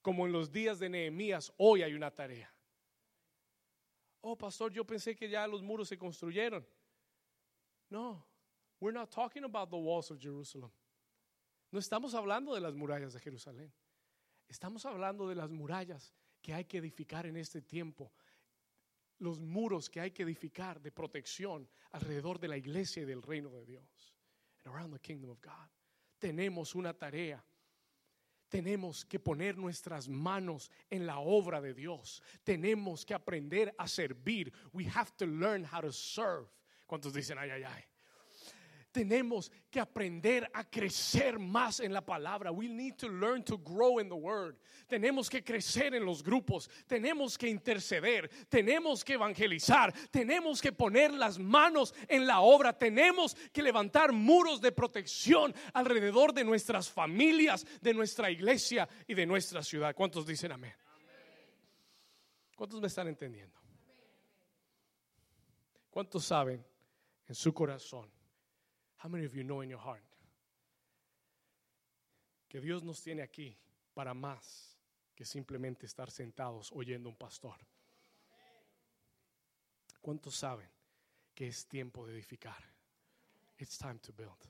[0.02, 2.50] Como en los días de Nehemías, hoy hay una tarea.
[4.22, 6.66] Oh, pastor, yo pensé que ya los muros se construyeron.
[7.90, 8.26] No,
[8.80, 10.72] we're not talking about the walls of Jerusalem.
[11.72, 13.74] No estamos hablando de las murallas de Jerusalén.
[14.48, 18.14] Estamos hablando de las murallas que hay que edificar en este tiempo
[19.20, 23.50] los muros que hay que edificar de protección alrededor de la iglesia y del reino
[23.50, 24.14] de Dios.
[24.66, 25.70] around the kingdom of God.
[26.20, 27.44] Tenemos una tarea.
[28.50, 32.22] Tenemos que poner nuestras manos en la obra de Dios.
[32.44, 34.54] Tenemos que aprender a servir.
[34.72, 36.48] We have to learn how to serve.
[36.86, 37.84] ¿Cuántos dicen ay, ay, ay?
[38.94, 42.52] Tenemos que aprender a crecer más en la palabra.
[42.52, 44.56] We need to learn to grow in the word.
[44.88, 51.12] Tenemos que crecer en los grupos, tenemos que interceder, tenemos que evangelizar, tenemos que poner
[51.12, 57.66] las manos en la obra, tenemos que levantar muros de protección alrededor de nuestras familias,
[57.82, 59.96] de nuestra iglesia y de nuestra ciudad.
[59.96, 60.74] ¿Cuántos dicen amén?
[62.56, 63.60] ¿Cuántos me están entendiendo?
[65.90, 66.64] ¿Cuántos saben
[67.28, 68.23] en su corazón?
[69.04, 70.02] How many of you know in your heart
[72.48, 73.54] que Dios nos tiene aquí
[73.94, 74.78] para más
[75.14, 77.58] que simplemente estar sentados oyendo un pastor?
[80.02, 80.70] ¿Cuántos saben
[81.36, 82.64] que es tiempo de edificar?
[83.58, 84.50] It's time to build.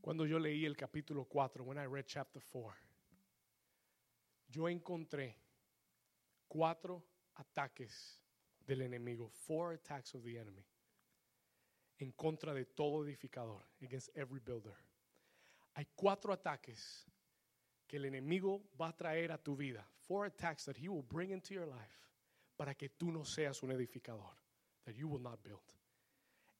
[0.00, 2.74] Cuando yo leí el capítulo 4, when I read chapter 4,
[4.48, 5.36] yo encontré
[6.48, 7.04] cuatro
[7.36, 8.18] ataques
[8.66, 10.66] del enemigo, four attacks of the enemy
[12.00, 14.74] en contra de todo edificador, against every builder.
[15.74, 17.06] Hay cuatro ataques
[17.86, 19.86] que el enemigo va a traer a tu vida.
[20.08, 22.08] Four attacks that he will bring into your life
[22.56, 24.34] para que tú no seas un edificador.
[24.84, 25.60] That you will not build.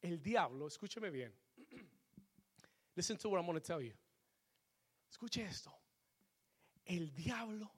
[0.03, 1.33] El diablo, escúcheme bien.
[2.97, 3.95] Listen to what I'm going to tell you.
[5.11, 5.73] Escuche esto.
[6.85, 7.71] El diablo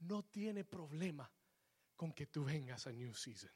[0.00, 1.30] no tiene problema
[1.96, 3.50] con que tú vengas a New Season.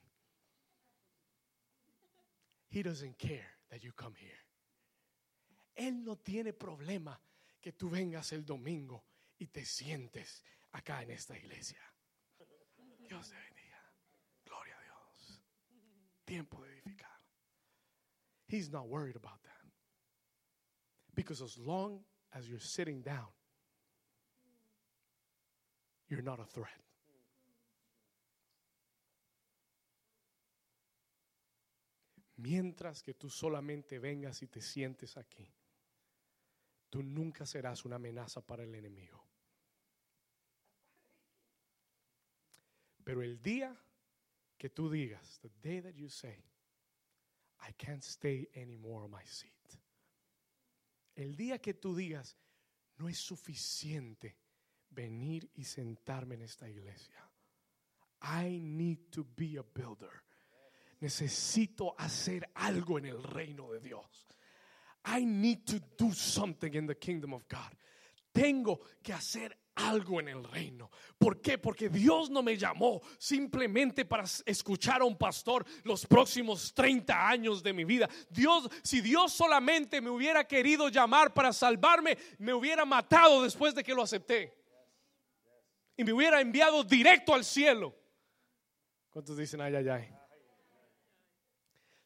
[2.74, 4.42] He doesn't care that you come here.
[5.76, 7.16] Él no tiene problema
[7.60, 9.04] que tú vengas el domingo
[9.38, 11.78] y te sientes acá en esta iglesia.
[13.08, 13.78] Dios te bendiga.
[14.44, 15.40] Gloria a Dios.
[16.24, 17.20] Tiempo de edificar.
[18.48, 19.70] He's not worried about that.
[21.14, 22.00] Because as long
[22.32, 23.28] as you're sitting down,
[26.08, 26.82] you're not a threat.
[32.36, 35.48] Mientras que tú solamente vengas y te sientes aquí,
[36.90, 39.24] tú nunca serás una amenaza para el enemigo.
[43.04, 43.76] Pero el día
[44.56, 46.42] que tú digas, the day that you say,
[47.60, 49.52] I can't stay anymore on my seat.
[51.14, 52.36] El día que tú digas,
[52.96, 54.36] no es suficiente
[54.90, 57.30] venir y sentarme en esta iglesia.
[58.22, 60.24] I need to be a builder
[61.04, 64.06] necesito hacer algo en el reino de Dios.
[65.04, 67.76] I need to do something in the kingdom of God.
[68.32, 70.90] Tengo que hacer algo en el reino.
[71.18, 71.58] ¿Por qué?
[71.58, 77.62] Porque Dios no me llamó simplemente para escuchar a un pastor los próximos 30 años
[77.62, 78.08] de mi vida.
[78.30, 83.84] Dios, si Dios solamente me hubiera querido llamar para salvarme, me hubiera matado después de
[83.84, 84.56] que lo acepté.
[85.98, 87.94] Y me hubiera enviado directo al cielo.
[89.10, 90.23] ¿Cuántos dicen ay, ay, ay?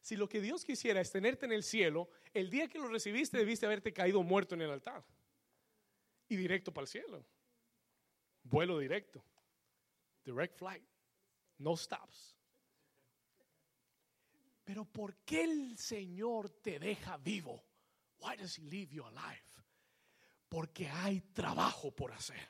[0.09, 3.37] Si lo que Dios quisiera es tenerte en el cielo, el día que lo recibiste
[3.37, 5.05] debiste haberte caído muerto en el altar.
[6.27, 7.23] Y directo para el cielo.
[8.41, 9.23] Vuelo directo.
[10.25, 10.83] Direct flight.
[11.59, 12.35] No stops.
[14.63, 17.63] Pero ¿por qué el Señor te deja vivo?
[18.17, 19.45] Why does he leave you alive?
[20.47, 22.49] Porque hay trabajo por hacer.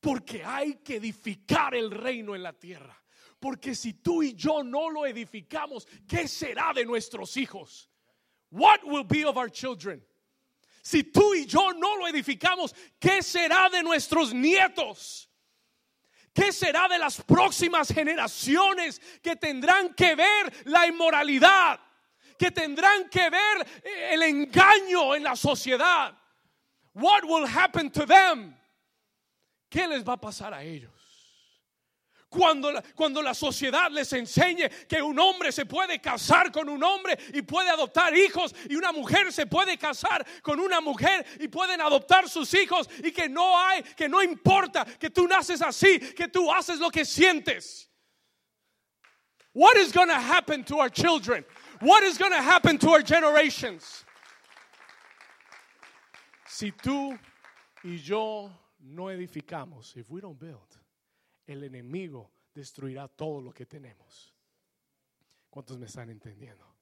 [0.00, 3.03] Porque hay que edificar el reino en la tierra.
[3.44, 7.90] Porque si tú y yo no lo edificamos, ¿qué será de nuestros hijos?
[8.50, 10.02] What will be of our children?
[10.82, 15.28] Si tú y yo no lo edificamos, ¿qué será de nuestros nietos?
[16.32, 21.78] ¿Qué será de las próximas generaciones que tendrán que ver la inmoralidad?
[22.38, 26.18] Que tendrán que ver eh, el engaño en la sociedad.
[26.94, 28.56] What will happen to them?
[29.68, 31.03] ¿Qué les va a pasar a ellos?
[32.34, 36.82] Cuando la, cuando la sociedad les enseñe que un hombre se puede casar con un
[36.82, 41.46] hombre y puede adoptar hijos y una mujer se puede casar con una mujer y
[41.46, 46.00] pueden adoptar sus hijos y que no hay, que no importa que tú naces así,
[46.00, 47.88] que tú haces lo que sientes.
[49.52, 51.44] What is going to happen to our children?
[51.80, 54.04] What is going to happen to our generations?
[56.48, 57.16] Si tú
[57.84, 60.83] y yo no edificamos, if we don't build,
[61.46, 64.34] el enemigo destruirá todo lo que tenemos.
[65.50, 66.74] ¿Cuántos me están entendiendo?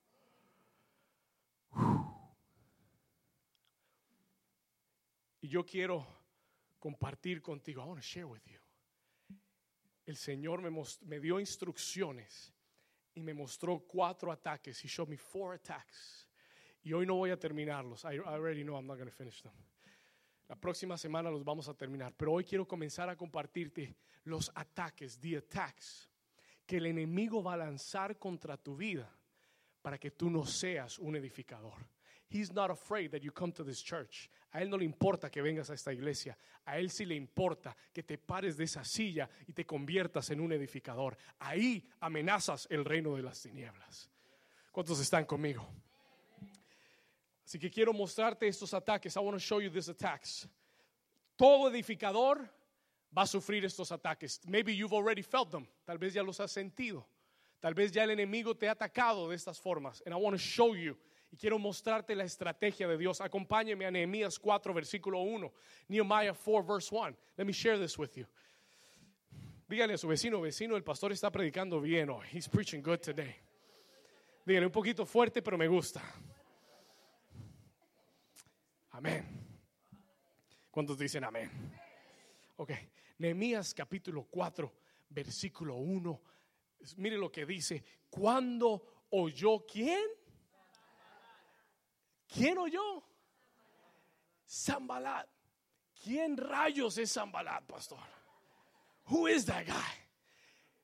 [5.41, 6.07] Y yo quiero
[6.79, 7.83] compartir contigo.
[7.83, 8.59] I want to share with you.
[10.07, 12.53] El Señor me, dio instrucciones
[13.15, 14.83] y me mostró cuatro ataques.
[14.85, 16.29] He showed me four attacks.
[16.85, 18.05] Y hoy no voy a terminarlos.
[18.05, 19.53] I, I already know I'm not going to finish them.
[20.53, 25.19] La próxima semana los vamos a terminar, pero hoy quiero comenzar a compartirte los ataques,
[25.19, 26.11] the attacks,
[26.67, 29.11] que el enemigo va a lanzar contra tu vida
[29.81, 31.89] para que tú no seas un edificador.
[32.29, 34.29] He's not afraid that you come to this church.
[34.51, 36.37] A él no le importa que vengas a esta iglesia.
[36.67, 40.41] A él sí le importa que te pares de esa silla y te conviertas en
[40.43, 41.17] un edificador.
[41.39, 44.11] Ahí amenazas el reino de las tinieblas.
[44.71, 45.67] ¿Cuántos están conmigo?
[47.53, 49.15] Así que quiero mostrarte estos ataques.
[49.15, 50.49] I want to show you these attacks.
[51.37, 52.49] Todo edificador
[53.15, 54.41] va a sufrir estos ataques.
[54.47, 55.69] Maybe you've already felt them.
[55.85, 57.05] Tal vez ya los has sentido.
[57.61, 60.03] Tal vez ya el enemigo te ha atacado de estas formas.
[60.07, 60.97] And I want to show you.
[61.31, 63.21] Y quiero mostrarte la estrategia de Dios.
[63.21, 65.53] Acompáñeme a Nehemías 4, versículo 1.
[65.89, 67.15] Nehemiah 4, verse 1.
[67.37, 68.25] Let me share this with you.
[69.69, 72.27] Dígale a su vecino, vecino, el pastor está predicando bien hoy.
[72.33, 73.37] He's preaching good today.
[74.47, 76.01] Dígale un poquito fuerte, pero me gusta.
[78.93, 79.27] Amén.
[80.71, 81.51] ¿Cuántos dicen amén?
[82.57, 82.73] Ok.
[83.19, 84.73] Nehemías capítulo 4,
[85.09, 86.23] versículo 1.
[86.97, 87.85] Mire lo que dice.
[88.11, 90.03] Cuando oyó quién?
[92.27, 93.03] ¿Quién oyó?
[94.47, 95.29] Zambalat.
[96.03, 98.01] ¿Quién rayos es Zambalat, pastor?
[99.11, 100.07] Who is that guy?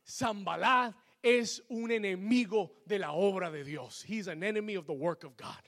[0.07, 4.03] Zambalat es un enemigo de la obra de Dios.
[4.03, 5.63] He's an enemy of the work of God.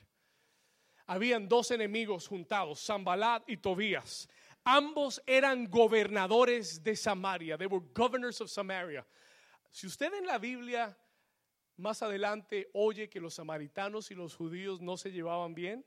[1.11, 4.29] Habían dos enemigos juntados, Zambalat y Tobías.
[4.63, 7.57] Ambos eran gobernadores de Samaria.
[7.57, 9.05] They were governors of Samaria.
[9.69, 10.97] Si usted en la Biblia
[11.75, 15.83] más adelante oye que los samaritanos y los judíos no se llevaban bien,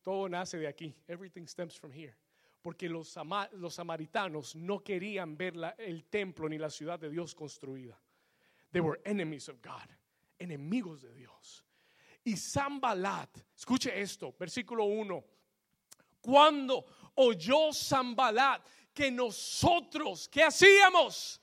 [0.00, 0.94] todo nace de aquí.
[1.06, 2.16] Everything stems from here.
[2.62, 3.14] Porque los,
[3.68, 8.00] samaritanos no querían ver el templo ni la ciudad de Dios construida.
[8.72, 9.94] They were enemies of God,
[10.38, 11.65] enemigos de Dios.
[12.26, 15.24] Y Zambalat, escuche esto, versículo 1.
[16.20, 16.84] Cuando
[17.14, 21.40] oyó Zambalat que nosotros, ¿qué hacíamos?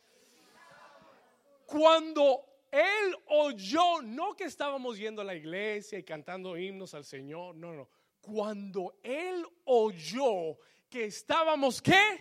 [1.66, 7.56] Cuando él oyó, no que estábamos yendo a la iglesia y cantando himnos al Señor,
[7.56, 7.88] no, no.
[8.20, 10.58] Cuando él oyó
[10.90, 12.20] que estábamos, ¿qué?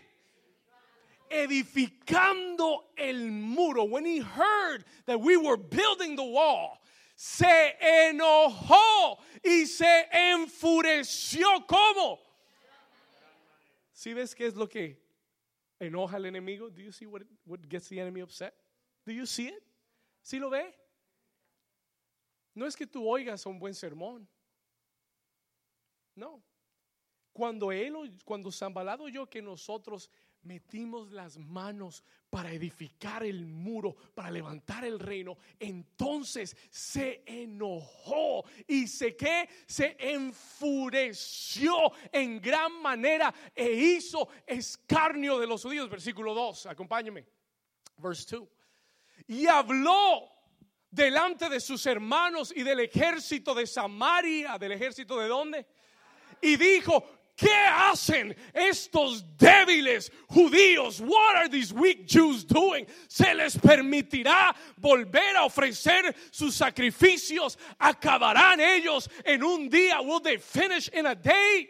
[1.29, 3.83] Edificando el muro.
[3.83, 6.79] When he heard that we were building the wall,
[7.23, 11.65] se enojó y se enfureció.
[11.69, 12.21] ¿Cómo?
[13.93, 15.01] ¿Sí ves qué es lo que
[15.79, 16.69] enoja al enemigo?
[16.69, 18.53] Do you see what, what gets the enemy upset?
[19.07, 19.63] Do you see it?
[20.21, 20.75] ¿Sí lo ve?
[22.57, 24.29] No es que tú oigas un buen sermón.
[26.17, 26.43] No.
[27.33, 30.11] Cuando él, cuando Zambalado oyó que nosotros
[30.45, 38.87] metimos las manos para edificar el muro, para levantar el reino, entonces se enojó y
[38.87, 41.75] se que se enfureció
[42.11, 45.89] en gran manera e hizo escarnio de los judíos.
[45.89, 47.27] Versículo 2, acompáñeme.
[47.99, 48.49] Verse 2.
[49.29, 50.29] Y habló
[50.91, 55.67] delante de sus hermanos y del ejército de Samaria, del ejército de dónde?
[56.41, 57.05] Y dijo,
[57.43, 61.01] ¿Qué hacen estos débiles judíos?
[61.01, 62.87] What are these weak Jews doing?
[63.09, 67.59] Se les permitirá volver a ofrecer sus sacrificios.
[67.81, 70.01] Acabarán ellos en un día.
[70.03, 71.69] Will they finish in a day?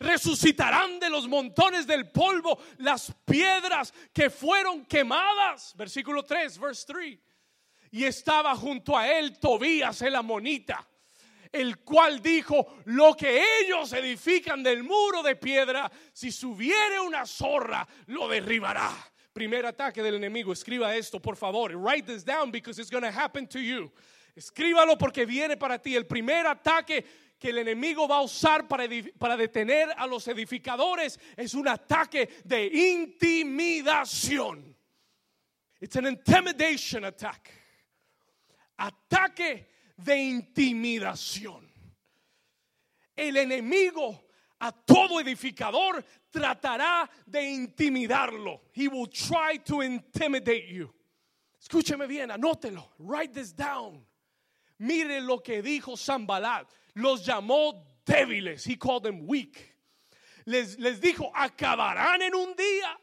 [0.00, 5.74] resucitarán de los montones del polvo las piedras que fueron quemadas.
[5.76, 7.18] Versículo 3, verse 3.
[7.92, 10.88] Y estaba junto a él Tobías el amonita
[11.52, 17.86] el cual dijo, lo que ellos edifican del muro de piedra, si subiere una zorra,
[18.06, 18.90] lo derribará.
[19.32, 21.74] Primer ataque del enemigo, escriba esto, por favor.
[21.76, 23.92] Write this down because it's going to happen to you.
[24.34, 25.94] Escríbalo porque viene para ti.
[25.94, 27.04] El primer ataque
[27.38, 32.66] que el enemigo va a usar para, detener a los edificadores es un ataque de
[32.66, 34.76] intimidación.
[35.80, 37.50] It's an intimidation attack.
[38.78, 39.71] Ataque
[40.04, 41.68] de intimidación.
[43.16, 44.24] El enemigo
[44.60, 48.60] a todo edificador tratará de intimidarlo.
[48.72, 50.92] He will try to intimidate you.
[51.60, 52.84] Escúcheme bien, anótelo.
[52.98, 54.04] Write this down.
[54.78, 56.66] Mire lo que dijo Zambalat.
[56.96, 58.64] Los llamó débiles.
[58.64, 59.74] He called them weak.
[60.46, 62.96] Les, les dijo, acabarán en un día.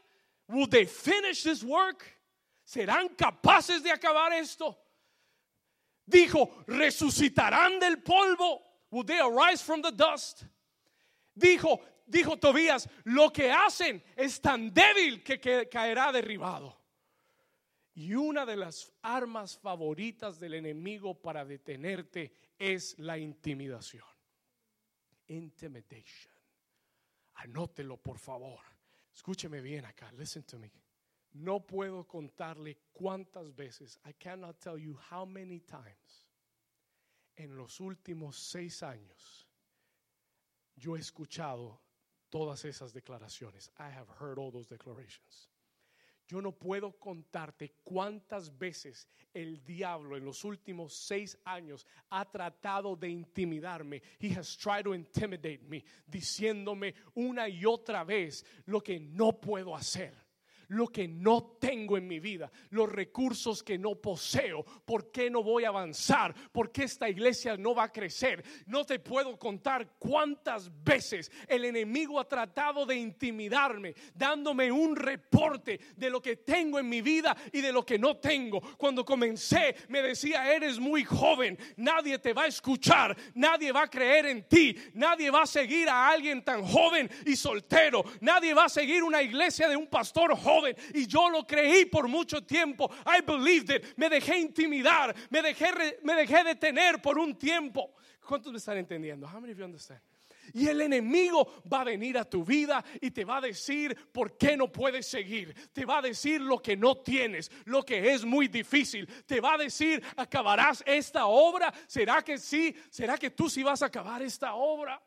[0.50, 2.04] Will they finish this work?
[2.66, 4.78] ¿Serán capaces de acabar esto?
[6.10, 8.64] Dijo, resucitarán del polvo.
[8.92, 10.44] Will they arise from the dust?
[11.36, 16.76] Dijo, dijo Tobías, lo que hacen es tan débil que, caerá derribado.
[17.94, 24.06] Y una de las armas favoritas del enemigo para detenerte es la intimidación.
[25.28, 26.34] Intimidation.
[27.36, 28.62] Anótelo, por favor.
[29.14, 30.12] Escúcheme bien acá.
[30.14, 30.72] Listen to me.
[31.34, 36.28] No puedo contarle cuántas veces, I cannot tell you how many times,
[37.38, 39.48] en los últimos seis años,
[40.76, 41.80] yo he escuchado
[42.30, 43.70] todas esas declaraciones.
[43.78, 45.50] I have heard all those declarations.
[46.28, 52.96] Yo no puedo contarte cuántas veces el diablo en los últimos seis años ha tratado
[52.96, 54.02] de intimidarme.
[54.20, 59.76] He has tried to intimidate me, diciéndome una y otra vez lo que no puedo
[59.76, 60.29] hacer
[60.70, 65.44] lo que no tengo en mi vida, los recursos que no poseo, por qué no
[65.44, 68.44] voy a avanzar, por qué esta iglesia no va a crecer.
[68.66, 75.80] No te puedo contar cuántas veces el enemigo ha tratado de intimidarme, dándome un reporte
[75.96, 78.62] de lo que tengo en mi vida y de lo que no tengo.
[78.78, 83.90] Cuando comencé me decía, eres muy joven, nadie te va a escuchar, nadie va a
[83.90, 88.66] creer en ti, nadie va a seguir a alguien tan joven y soltero, nadie va
[88.66, 90.59] a seguir una iglesia de un pastor joven
[90.94, 92.90] y yo lo creí por mucho tiempo.
[93.06, 93.98] I believed it.
[93.98, 97.94] Me dejé intimidar, me dejé, me dejé detener por un tiempo.
[98.26, 99.28] ¿Cuántos me están entendiendo?
[99.28, 100.02] How many of you understand?
[100.54, 104.38] Y el enemigo va a venir a tu vida y te va a decir por
[104.38, 105.54] qué no puedes seguir.
[105.74, 109.08] Te va a decir lo que no tienes, lo que es muy difícil.
[109.26, 111.74] Te va a decir, acabarás esta obra.
[111.88, 112.76] ¿Será que sí?
[112.90, 115.02] ¿Será que tú sí vas a acabar esta obra?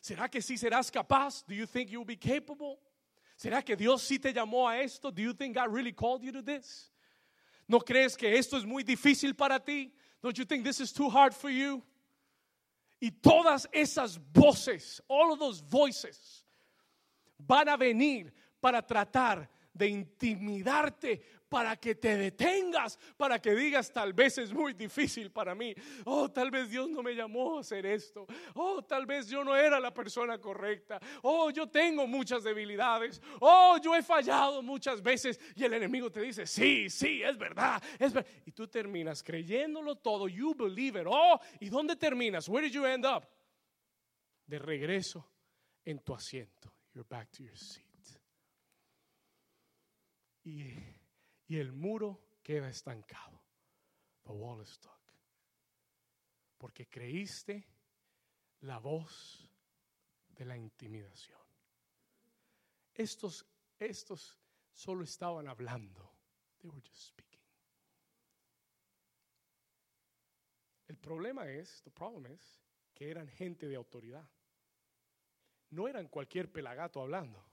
[0.00, 1.44] ¿Será que sí serás capaz?
[1.46, 2.78] Do you think you'll be capable?
[3.40, 5.10] ¿Será que Dios sí te llamó a esto?
[5.10, 6.90] Do you think God really called you to this?
[7.66, 9.90] ¿No crees que esto es muy difícil para ti?
[10.22, 11.82] Don't you think this is too hard for you?
[13.00, 16.44] Y todas esas voces, all of those voices,
[17.38, 18.30] van a venir
[18.60, 24.72] para tratar de intimidarte, para que te detengas, para que digas, tal vez es muy
[24.72, 25.74] difícil para mí.
[26.04, 28.24] Oh, tal vez Dios no me llamó a hacer esto.
[28.54, 31.00] Oh, tal vez yo no era la persona correcta.
[31.22, 33.20] Oh, yo tengo muchas debilidades.
[33.40, 35.40] Oh, yo he fallado muchas veces.
[35.56, 37.82] Y el enemigo te dice, sí, sí, es verdad.
[37.98, 38.14] Es.
[38.46, 40.28] Y tú terminas creyéndolo todo.
[40.28, 41.06] You believe it.
[41.10, 42.48] Oh, ¿y dónde terminas?
[42.48, 43.26] Where did you end up?
[44.46, 45.28] De regreso
[45.84, 46.72] en tu asiento.
[46.94, 47.86] You're back to your seat.
[50.44, 50.99] Y
[51.50, 53.42] y el muro queda estancado.
[54.22, 55.00] The wall is stuck.
[56.56, 57.66] Porque creíste
[58.60, 59.50] la voz
[60.28, 61.40] de la intimidación.
[62.94, 63.44] Estos,
[63.80, 64.38] estos
[64.72, 66.08] solo estaban hablando.
[66.60, 67.40] They were just speaking.
[70.86, 72.60] El problema es, the problem is,
[72.94, 74.28] que eran gente de autoridad.
[75.70, 77.44] no eran cualquier pelagato hablando.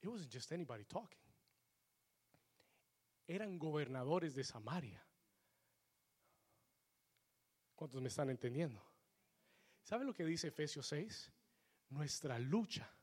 [0.00, 1.21] It wasn't just anybody talking.
[3.32, 5.02] Eran gobernadores de Samaria.
[7.74, 8.84] ¿Cuántos me están entendiendo?
[9.82, 11.32] ¿Saben lo que dice Efesios 6?
[11.88, 12.94] Nuestra lucha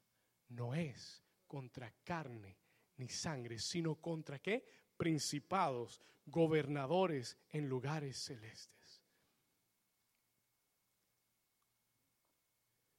[0.49, 2.59] no es contra carne
[2.97, 4.63] ni sangre, sino contra qué?
[4.95, 9.01] Principados, gobernadores en lugares celestes.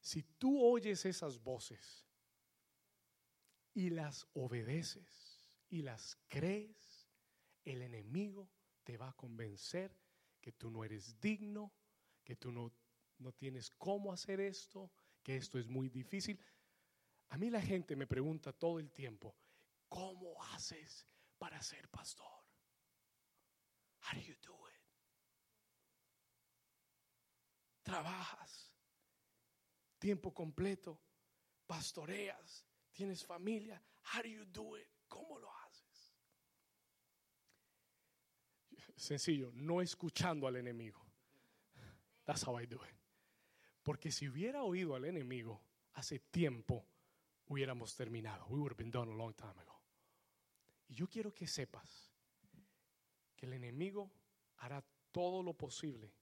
[0.01, 2.05] Si tú oyes esas voces
[3.73, 6.90] y las obedeces y las crees,
[7.65, 8.49] el enemigo
[8.83, 9.95] te va a convencer
[10.39, 11.73] que tú no eres digno,
[12.23, 12.73] que tú no,
[13.19, 14.91] no tienes cómo hacer esto,
[15.23, 16.39] que esto es muy difícil.
[17.29, 19.35] A mí la gente me pregunta todo el tiempo,
[19.87, 21.07] ¿cómo haces
[21.37, 22.27] para ser pastor?
[24.01, 24.81] How do you do it?
[27.83, 28.71] Trabajas
[30.01, 30.99] tiempo completo,
[31.67, 33.81] pastoreas, tienes familia.
[34.13, 34.87] How do you do it?
[35.07, 35.60] ¿Cómo lo haces?
[39.01, 41.03] Sencillo, no escuchando al enemigo.
[42.23, 42.95] That's how I do it.
[43.81, 45.59] Porque si hubiera oído al enemigo
[45.93, 46.85] hace tiempo,
[47.47, 48.45] hubiéramos terminado.
[48.49, 49.81] We would have been done a long time ago.
[50.87, 52.13] Y yo quiero que sepas
[53.35, 54.11] que el enemigo
[54.57, 56.13] hará todo lo posible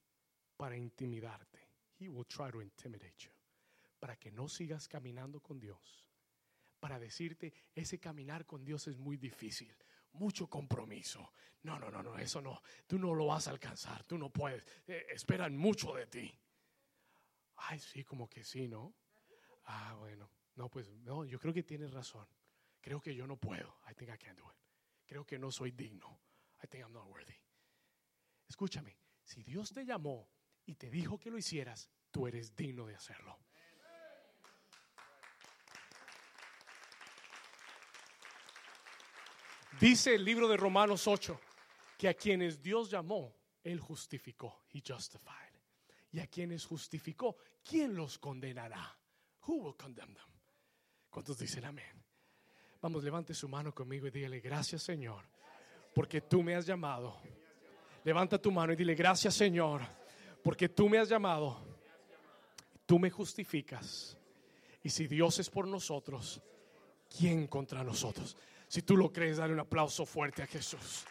[0.56, 1.60] para intimidarte.
[2.00, 3.32] He will try to intimidate you.
[4.00, 6.08] Para que no sigas caminando con Dios.
[6.80, 9.76] Para decirte, ese caminar con Dios es muy difícil.
[10.14, 11.34] Mucho compromiso.
[11.64, 12.62] No, no, no, no, eso no.
[12.88, 14.04] Tú no lo vas a alcanzar.
[14.06, 14.66] Tú no puedes.
[14.88, 16.40] Eh, esperan mucho de ti.
[17.56, 18.96] Ay, sí, como que sí, ¿no?
[19.66, 20.32] Ah, bueno.
[20.56, 22.28] No, pues no, yo creo que tienes razón.
[22.82, 23.80] Creo que yo no puedo.
[23.90, 24.58] I think I can't do it.
[25.06, 26.22] Creo que no soy digno.
[26.64, 27.36] I think I'm not worthy.
[28.48, 30.30] Escúchame, si Dios te llamó
[30.66, 33.38] y te dijo que lo hicieras, tú eres digno de hacerlo.
[39.80, 41.40] Dice el libro de Romanos 8
[41.98, 44.64] que a quienes Dios llamó, Él justificó.
[44.74, 45.54] He justified.
[46.12, 48.98] Y a quienes justificó, ¿quién los condenará?
[49.48, 50.26] Who will condemn them?
[51.10, 52.04] ¿Cuántos dicen amén?
[52.82, 55.26] Vamos, levante su mano conmigo y dígale, gracias Señor,
[55.94, 57.20] porque tú me has llamado.
[58.06, 59.82] Levanta tu mano y dile, gracias Señor,
[60.42, 61.68] porque tú me has llamado.
[62.86, 64.18] Tú me justificas.
[64.82, 66.42] Y si Dios es por nosotros,
[67.10, 68.38] ¿quién contra nosotros?
[68.70, 71.04] Si tú lo crees, dale un aplauso fuerte a Jesús.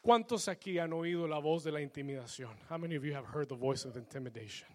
[0.00, 2.56] ¿Cuántos aquí han oído la voz de la intimidación?
[2.70, 4.66] How many of you have heard the voice of intimidation?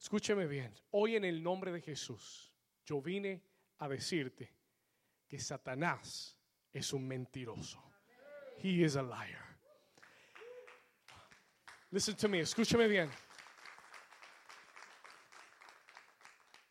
[0.00, 0.74] Escúcheme bien.
[0.90, 2.52] Hoy en el nombre de Jesús,
[2.84, 3.40] yo vine
[3.78, 4.52] a decirte
[5.28, 6.36] que Satanás
[6.72, 7.80] es un mentiroso.
[8.60, 9.58] He is a liar.
[11.92, 13.08] Listen to me, escúchame bien.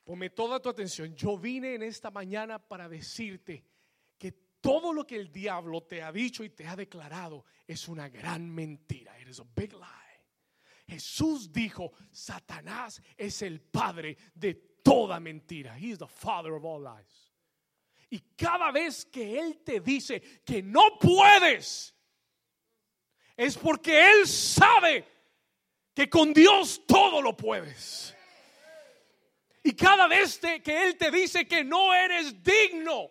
[0.04, 1.16] Ponme toda tu atención.
[1.16, 3.64] Yo vine en esta mañana para decirte
[4.18, 8.10] que todo lo que el diablo te ha dicho y te ha declarado es una
[8.10, 9.20] gran mentira.
[9.20, 10.02] It is a big lie.
[10.88, 15.78] Jesús dijo, Satanás es el padre de toda mentira.
[15.78, 17.32] He is the father of all lies.
[18.10, 21.96] Y cada vez que él te dice que no puedes,
[23.38, 25.06] es porque él sabe
[25.94, 28.14] que con Dios todo lo puedes.
[29.64, 33.10] Y cada vez que Él te dice que no eres digno,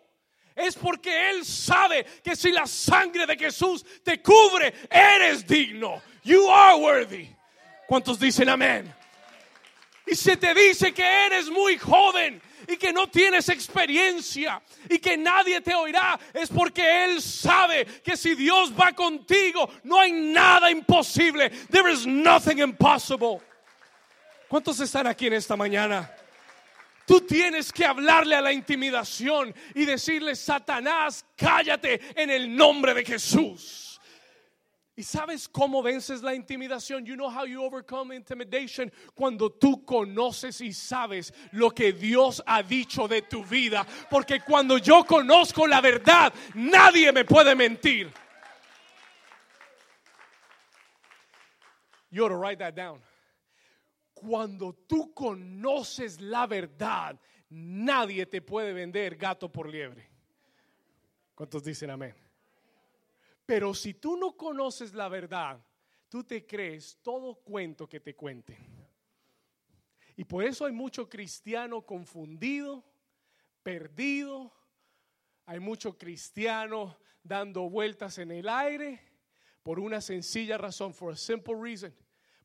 [0.54, 6.02] es porque Él sabe que si la sangre de Jesús te cubre, eres digno.
[6.24, 7.34] You are worthy.
[7.86, 8.92] ¿Cuántos dicen amén?
[10.06, 15.16] Y se te dice que eres muy joven y que no tienes experiencia y que
[15.16, 20.70] nadie te oirá, es porque Él sabe que si Dios va contigo, no hay nada
[20.70, 21.50] imposible.
[21.70, 23.40] There is nothing impossible.
[24.48, 26.10] ¿Cuántos están aquí en esta mañana?
[27.10, 33.04] Tú tienes que hablarle a la intimidación y decirle, Satanás, cállate en el nombre de
[33.04, 34.00] Jesús.
[34.94, 37.04] ¿Y sabes cómo vences la intimidación?
[37.04, 42.62] You know how you overcome intimidation cuando tú conoces y sabes lo que Dios ha
[42.62, 43.84] dicho de tu vida.
[44.08, 48.08] Porque cuando yo conozco la verdad, nadie me puede mentir.
[52.12, 53.00] You ought to write that down.
[54.20, 57.18] Cuando tú conoces la verdad,
[57.48, 60.10] nadie te puede vender gato por liebre.
[61.34, 62.14] ¿Cuántos dicen amén?
[63.46, 65.58] Pero si tú no conoces la verdad,
[66.10, 68.58] tú te crees todo cuento que te cuenten.
[70.16, 72.84] Y por eso hay mucho cristiano confundido,
[73.62, 74.52] perdido.
[75.46, 79.00] Hay mucho cristiano dando vueltas en el aire
[79.62, 81.94] por una sencilla razón, for a simple reason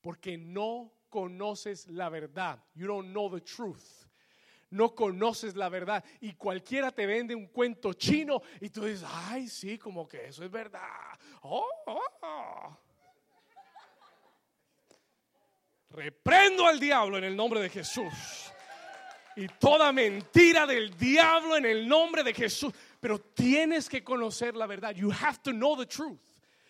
[0.01, 2.59] Porque no conoces la verdad.
[2.73, 4.05] You don't know the truth.
[4.71, 6.03] No conoces la verdad.
[6.21, 10.43] Y cualquiera te vende un cuento chino y tú dices, ay, sí, como que eso
[10.43, 10.81] es verdad.
[11.41, 12.77] Oh, oh.
[15.91, 18.51] Reprendo al diablo en el nombre de Jesús.
[19.37, 22.73] Y toda mentira del diablo en el nombre de Jesús.
[22.99, 24.91] Pero tienes que conocer la verdad.
[24.91, 26.19] You have to know the truth.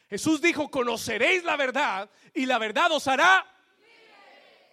[0.10, 3.46] Jesús dijo, conoceréis la verdad y la verdad os hará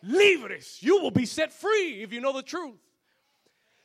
[0.02, 0.78] libres.
[0.82, 2.78] You will be set free if you know the truth.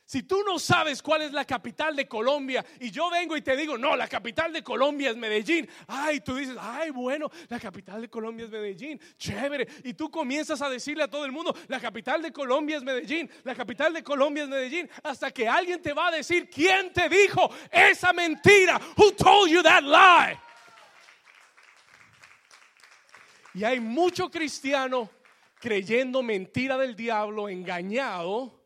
[0.08, 3.54] Si tú no sabes cuál es la capital de Colombia y yo vengo y te
[3.54, 5.68] digo, no, la capital de Colombia es Medellín.
[5.86, 8.98] Ay, tú dices, ay, bueno, la capital de Colombia es Medellín.
[9.18, 9.68] Chévere.
[9.84, 13.30] Y tú comienzas a decirle a todo el mundo, la capital de Colombia es Medellín.
[13.44, 14.88] La capital de Colombia es Medellín.
[15.02, 18.80] Hasta que alguien te va a decir, ¿quién te dijo esa mentira?
[18.96, 20.40] Who told you that lie?
[23.52, 25.10] Y hay mucho cristiano
[25.60, 28.58] creyendo mentira del diablo, engañado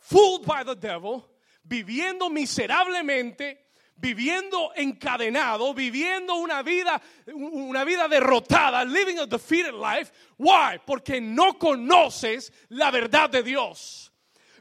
[0.00, 1.28] fooled by the devil,
[1.62, 3.58] viviendo miserablemente,
[3.96, 7.00] viviendo encadenado, viviendo una vida,
[7.34, 10.10] una vida derrotada, living a defeated life.
[10.38, 10.80] Why?
[10.84, 14.09] Porque no conoces la verdad de Dios.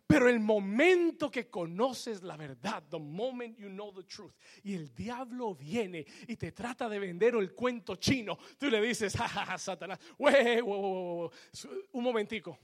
[0.09, 4.33] Pero el momento que conoces la verdad, the moment you know the truth,
[4.63, 9.13] y el diablo viene y te trata de vender el cuento chino, tú le dices,
[9.17, 12.57] jajaja, Satanás, un momentico.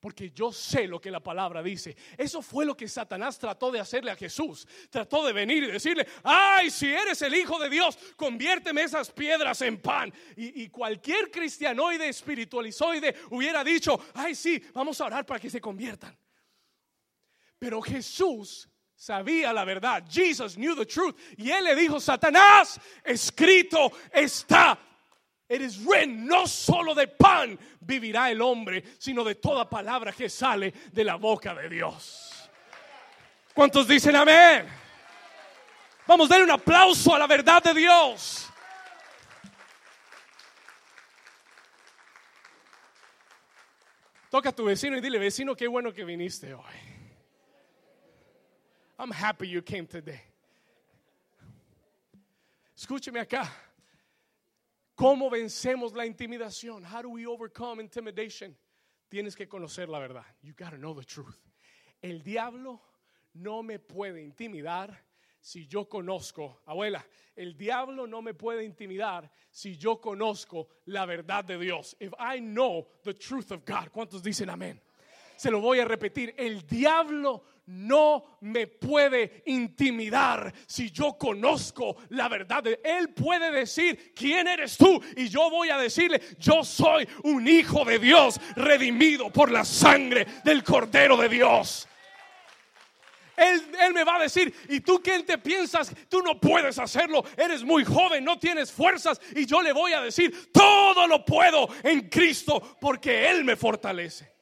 [0.00, 1.96] Porque yo sé lo que la palabra dice.
[2.16, 4.66] Eso fue lo que Satanás trató de hacerle a Jesús.
[4.90, 9.62] Trató de venir y decirle, ay, si eres el Hijo de Dios, conviérteme esas piedras
[9.62, 10.12] en pan.
[10.36, 16.16] Y, cualquier cristianoide espiritualizoide hubiera dicho, ay, sí, vamos a orar para que se conviertan.
[17.58, 20.04] Pero Jesús sabía la verdad.
[20.08, 21.16] Jesus knew the truth.
[21.36, 24.78] Y él le dijo, Satanás, escrito está.
[25.50, 30.28] It is written, no solo de pan vivirá el hombre, sino de toda palabra que
[30.28, 32.50] sale de la boca de Dios.
[33.54, 34.68] ¿Cuántos dicen amén?
[36.06, 38.50] Vamos a dar un aplauso a la verdad de Dios.
[44.30, 46.97] Toca a tu vecino y dile, vecino, qué bueno que viniste hoy.
[48.98, 50.20] I'm happy you came today.
[52.76, 53.48] Escúcheme acá.
[54.96, 56.84] ¿Cómo vencemos la intimidación?
[56.84, 58.56] How do we overcome intimidation?
[59.08, 60.24] Tienes que conocer la verdad.
[60.42, 61.38] You got to know the truth.
[62.02, 62.80] El diablo
[63.34, 64.96] no me puede intimidar
[65.40, 67.04] si yo conozco, abuela,
[67.36, 71.96] el diablo no me puede intimidar si yo conozco la verdad de Dios.
[72.00, 73.90] If I know the truth of God.
[73.92, 74.80] ¿Cuántos dicen amén?
[75.38, 76.34] Se lo voy a repetir.
[76.36, 82.64] El diablo no me puede intimidar si yo conozco la verdad.
[82.82, 85.00] Él puede decir, ¿quién eres tú?
[85.16, 90.26] Y yo voy a decirle, yo soy un hijo de Dios, redimido por la sangre
[90.44, 91.86] del Cordero de Dios.
[93.36, 95.94] Él, él, me va a decir, ¿y tú quién te piensas?
[96.08, 99.20] Tú no puedes hacerlo, eres muy joven, no tienes fuerzas.
[99.36, 104.37] Y yo le voy a decir, todo lo puedo en Cristo porque Él me fortalece.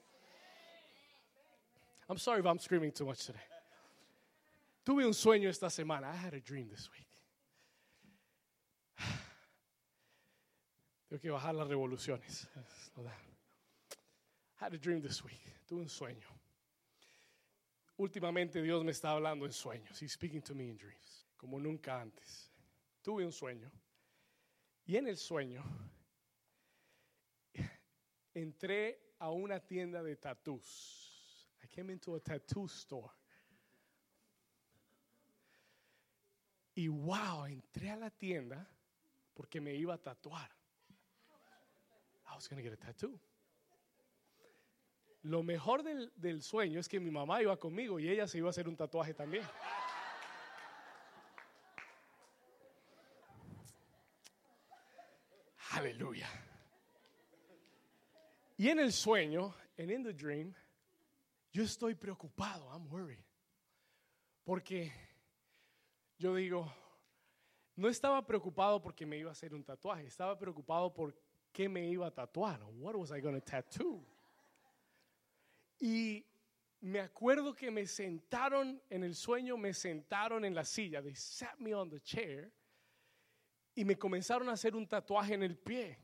[2.09, 3.39] I'm sorry if I'm screaming too much today.
[4.85, 6.05] Tuve un sueño esta semana.
[6.13, 7.09] I had a dream this week.
[11.11, 12.47] Tengo que bajar las revoluciones.
[12.97, 15.41] I had a dream this week.
[15.69, 16.23] Tuve un sueño.
[17.99, 20.01] Últimamente Dios me está hablando en sueños.
[20.01, 21.25] He's speaking to me in dreams.
[21.37, 22.51] Como nunca antes.
[23.03, 23.71] Tuve un sueño.
[24.87, 25.65] Y en el sueño
[28.35, 30.15] entré a una tienda de
[31.67, 33.11] tattoos came into a tattoo store.
[36.77, 38.67] Y wow, entré a la tienda
[39.35, 40.49] porque me iba a tatuar.
[42.31, 43.19] I was going to get a tattoo.
[45.25, 48.49] Lo mejor del, del, sueño es que mi mamá iba conmigo y ella se iba
[48.49, 49.43] a hacer un tatuaje también.
[55.73, 56.29] Aleluya.
[58.57, 60.55] Y en el sueño, and in the dream,
[61.57, 63.25] yo estoy preocupado, I'm worried.
[64.45, 64.93] Porque
[66.19, 66.71] yo digo,
[67.77, 71.19] no estaba preocupado porque me iba a hacer un tatuaje, estaba preocupado por
[71.53, 72.63] qué me iba a tatuar.
[72.63, 74.05] What was I going to tattoo?
[75.81, 76.27] Y
[76.83, 81.03] me acuerdo que me sentaron en el sueño, me sentaron en la silla.
[81.03, 82.53] They sat me on the chair
[83.75, 85.99] y me comenzaron a hacer un tatuaje en el pie.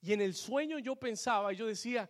[0.00, 2.08] Y en el sueño yo pensaba, yo decía,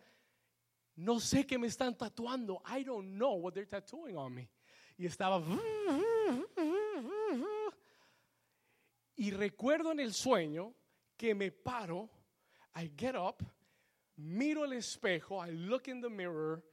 [0.99, 2.61] no sé qué me están tatuando.
[2.65, 4.49] I don't know what they're tattooing on me.
[4.97, 5.41] Y estaba...
[9.15, 10.73] Y recuerdo en el sueño
[11.17, 12.09] que me paro,
[12.75, 13.43] I get up,
[14.17, 16.63] miro el espejo, I look in the mirror,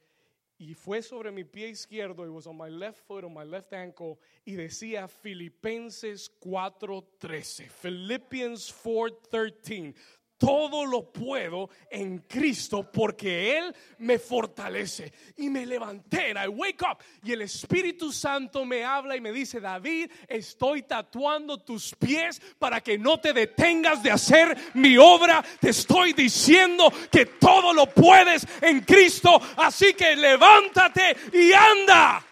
[0.58, 3.72] y fue sobre mi pie izquierdo, it was on my left foot, on my left
[3.72, 9.94] ankle, y decía Filipenses 4:13, Philippians 4:13.
[10.38, 15.12] Todo lo puedo en Cristo porque Él me fortalece.
[15.36, 16.98] Y me levanté, and I wake up.
[17.24, 22.82] Y el Espíritu Santo me habla y me dice, David, estoy tatuando tus pies para
[22.82, 25.42] que no te detengas de hacer mi obra.
[25.60, 29.40] Te estoy diciendo que todo lo puedes en Cristo.
[29.56, 32.24] Así que levántate y anda.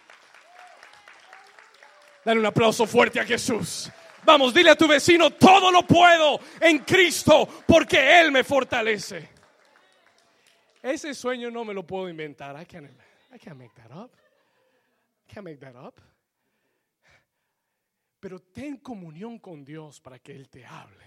[2.23, 3.91] Dale un aplauso fuerte a Jesús.
[4.25, 9.29] Vamos, dile a tu vecino, todo lo puedo en Cristo porque Él me fortalece.
[10.81, 12.59] Ese sueño no me lo puedo inventar.
[12.59, 12.89] I can't,
[13.55, 14.11] make that up.
[15.27, 15.99] I can't make that up.
[18.19, 21.05] Pero ten comunión con Dios para que Él te hable.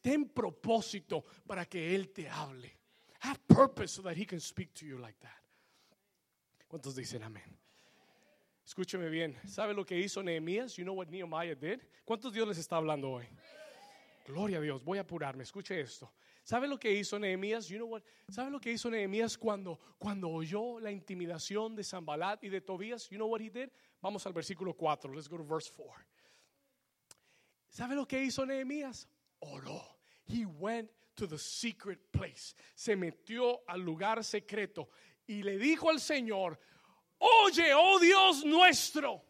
[0.00, 2.78] Ten propósito para que Él te hable.
[3.20, 5.42] Have purpose so that He can speak to you like that.
[6.68, 7.59] ¿Cuántos dicen amén?
[8.70, 9.36] Escúcheme bien.
[9.48, 10.76] ¿Sabe lo que hizo Nehemías?
[10.76, 11.80] You know what Nehemiah did?
[12.04, 13.26] ¿Cuántos Dios les está hablando hoy?
[14.24, 14.84] Gloria a Dios.
[14.84, 15.42] Voy a apurarme.
[15.42, 16.12] Escuche esto.
[16.44, 17.66] ¿Sabe lo que hizo Nehemías?
[17.66, 18.00] You know?
[18.28, 23.10] ¿Sabe lo que hizo Nehemías cuando, cuando oyó la intimidación de Zambalat y de Tobías?
[23.10, 23.70] You know what he did?
[24.00, 25.12] Vamos al versículo 4.
[25.12, 25.92] Let's go to verse 4.
[27.70, 29.08] ¿Sabe lo que hizo Nehemías?
[29.40, 29.82] Oró.
[30.28, 32.54] He went to the secret place.
[32.76, 34.90] Se metió al lugar secreto
[35.26, 36.56] y le dijo al Señor,
[37.20, 39.22] Oye, oh Dios nuestro,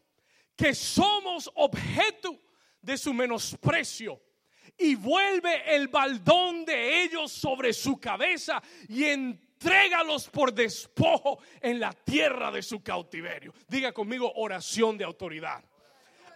[0.57, 2.39] que somos objeto
[2.81, 4.21] de su menosprecio.
[4.79, 11.93] Y vuelve el baldón de ellos sobre su cabeza y entrégalos por despojo en la
[11.93, 13.53] tierra de su cautiverio.
[13.69, 15.63] Diga conmigo oración de autoridad.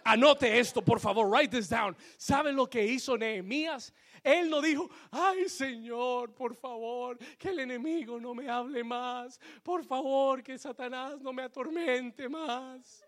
[0.03, 1.97] Anote esto, por favor, write this down.
[2.17, 3.91] ¿Saben lo que hizo Nehemías?
[4.25, 9.39] Él no dijo, ay Señor, por favor, que el enemigo no me hable más.
[9.61, 13.05] Por favor, que Satanás no me atormente más.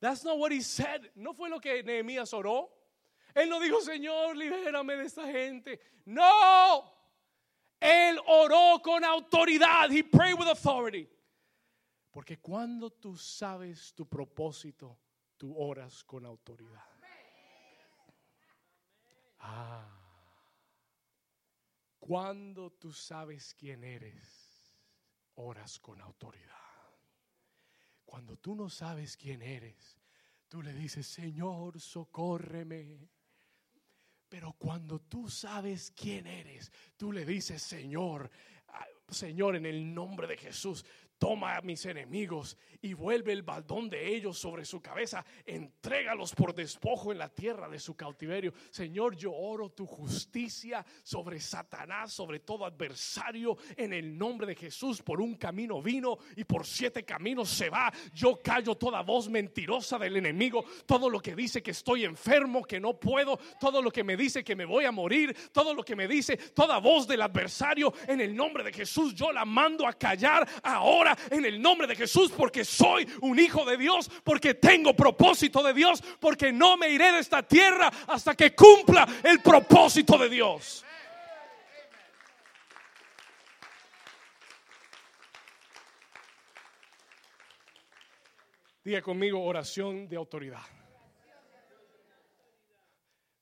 [0.00, 1.10] That's not what he said.
[1.14, 2.68] No fue lo que Nehemías oró.
[3.34, 5.80] Él no dijo, Señor, libérame de esta gente.
[6.04, 6.84] No.
[7.80, 9.90] Él oró con autoridad.
[9.90, 11.08] He prayed with authority.
[12.10, 14.98] Porque cuando tú sabes tu propósito,
[15.38, 16.93] tú oras con autoridad.
[19.46, 19.86] Ah.
[21.98, 24.72] Cuando tú sabes quién eres,
[25.34, 26.50] oras con autoridad.
[28.04, 29.98] Cuando tú no sabes quién eres,
[30.48, 33.10] tú le dices, Señor, socórreme.
[34.28, 38.30] Pero cuando tú sabes quién eres, tú le dices, Señor,
[38.68, 40.84] ah, Señor, en el nombre de Jesús,
[41.18, 46.54] toma a mis enemigos y vuelve el baldón de ellos sobre su cabeza, entrégalos por
[46.54, 48.52] despojo en la tierra de su cautiverio.
[48.70, 55.02] Señor, yo oro tu justicia sobre Satanás, sobre todo adversario, en el nombre de Jesús.
[55.02, 57.92] Por un camino vino y por siete caminos se va.
[58.12, 62.80] Yo callo toda voz mentirosa del enemigo, todo lo que dice que estoy enfermo, que
[62.80, 65.96] no puedo, todo lo que me dice que me voy a morir, todo lo que
[65.96, 69.92] me dice, toda voz del adversario, en el nombre de Jesús, yo la mando a
[69.92, 74.94] callar ahora en el nombre de Jesús porque soy un hijo de Dios, porque tengo
[74.94, 80.16] propósito de Dios, porque no me iré de esta tierra hasta que cumpla el propósito
[80.16, 80.84] de Dios.
[88.84, 90.62] Diga conmigo oración de autoridad.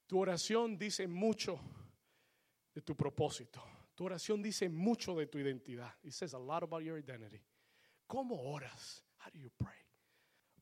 [0.06, 1.58] Tu oración dice mucho
[2.72, 3.60] de tu propósito.
[3.94, 5.92] Tu oración dice mucho de tu identidad.
[6.04, 7.42] It says a lot about your identity.
[8.12, 9.02] ¿Cómo oras?
[9.24, 9.80] How do you pray?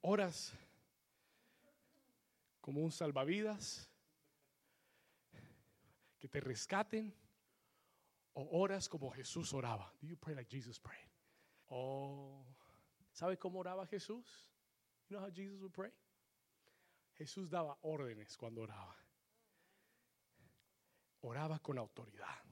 [0.03, 0.55] ¿Oras
[2.61, 3.91] como un salvavidas?
[6.21, 7.13] ¿Que te rescaten?
[8.35, 9.93] ¿O oras como Jesús oraba?
[10.01, 11.11] Do you pray like Jesus prayed?
[11.67, 12.47] Oh,
[13.11, 14.49] ¿sabe cómo oraba Jesús?
[15.09, 15.91] You know how Jesus would pray?
[17.15, 18.97] Jesús daba órdenes cuando oraba.
[21.23, 22.45] Oraba con autoridad.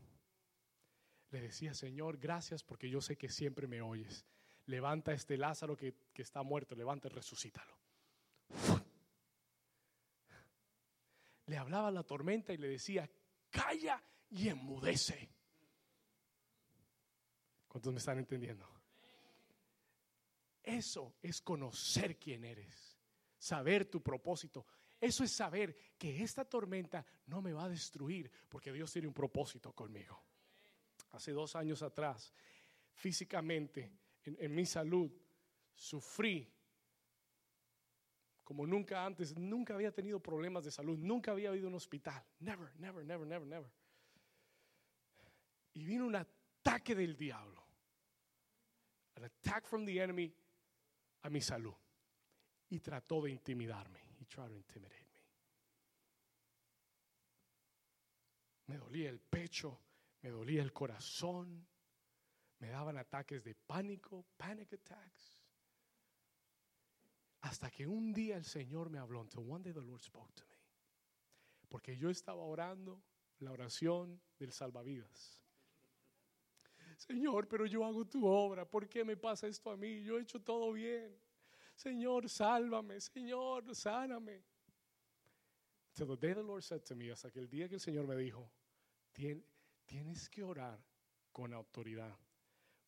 [1.30, 4.26] Le decía, Señor, gracias porque yo sé que siempre me oyes
[4.68, 7.76] levanta este Lázaro que, está muerto, levanta y resucítalo.
[11.46, 13.08] Le hablaba a la tormenta y le decía,
[13.50, 15.30] calla y enmudece.
[17.66, 18.68] ¿Cuántos me están entendiendo?
[20.62, 22.98] Eso es conocer quién eres,
[23.38, 24.66] saber tu propósito.
[25.00, 29.14] Eso es saber que esta tormenta no me va a destruir porque Dios tiene un
[29.14, 30.22] propósito conmigo.
[31.12, 32.34] Hace dos años atrás,
[32.92, 33.92] físicamente,
[34.38, 35.10] en, mi salud,
[35.74, 36.52] sufrí
[38.44, 42.24] como nunca antes, nunca había tenido problemas de salud, nunca había ido a un hospital,
[42.40, 43.70] never, never, never, never, never.
[45.74, 47.62] Y vino una ataque del diablo.
[49.16, 50.32] An attack from the enemy
[51.22, 51.74] a mi salud.
[52.70, 54.00] Y trató de intimidarme.
[54.18, 55.22] He tried to intimidate me.
[58.66, 59.80] Me dolía el pecho,
[60.22, 61.66] me dolía el corazón,
[62.58, 65.40] me daban ataques de pánico, panic attacks.
[67.40, 69.20] Hasta que un día el Señor me habló.
[69.20, 70.56] Until one day the Lord spoke to me.
[71.68, 73.02] Porque yo estaba orando
[73.38, 75.40] la oración del salvavidas.
[76.96, 78.68] Señor, pero yo hago tu obra.
[78.68, 80.02] ¿Por qué me pasa esto a mí?
[80.02, 81.16] Yo he hecho todo bien.
[81.76, 83.00] Señor, sálvame.
[83.00, 84.42] Señor, sáname.
[85.92, 88.06] So the day the Lord said to me, hasta que el día que el Señor
[88.06, 88.50] me dijo,
[89.84, 90.78] tienes que orar
[91.32, 92.16] con autoridad,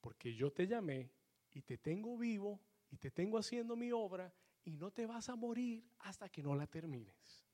[0.00, 1.10] porque yo te llamé
[1.52, 4.32] y te tengo vivo y te tengo haciendo mi obra
[4.64, 7.44] y no te vas a morir hasta que no la termines.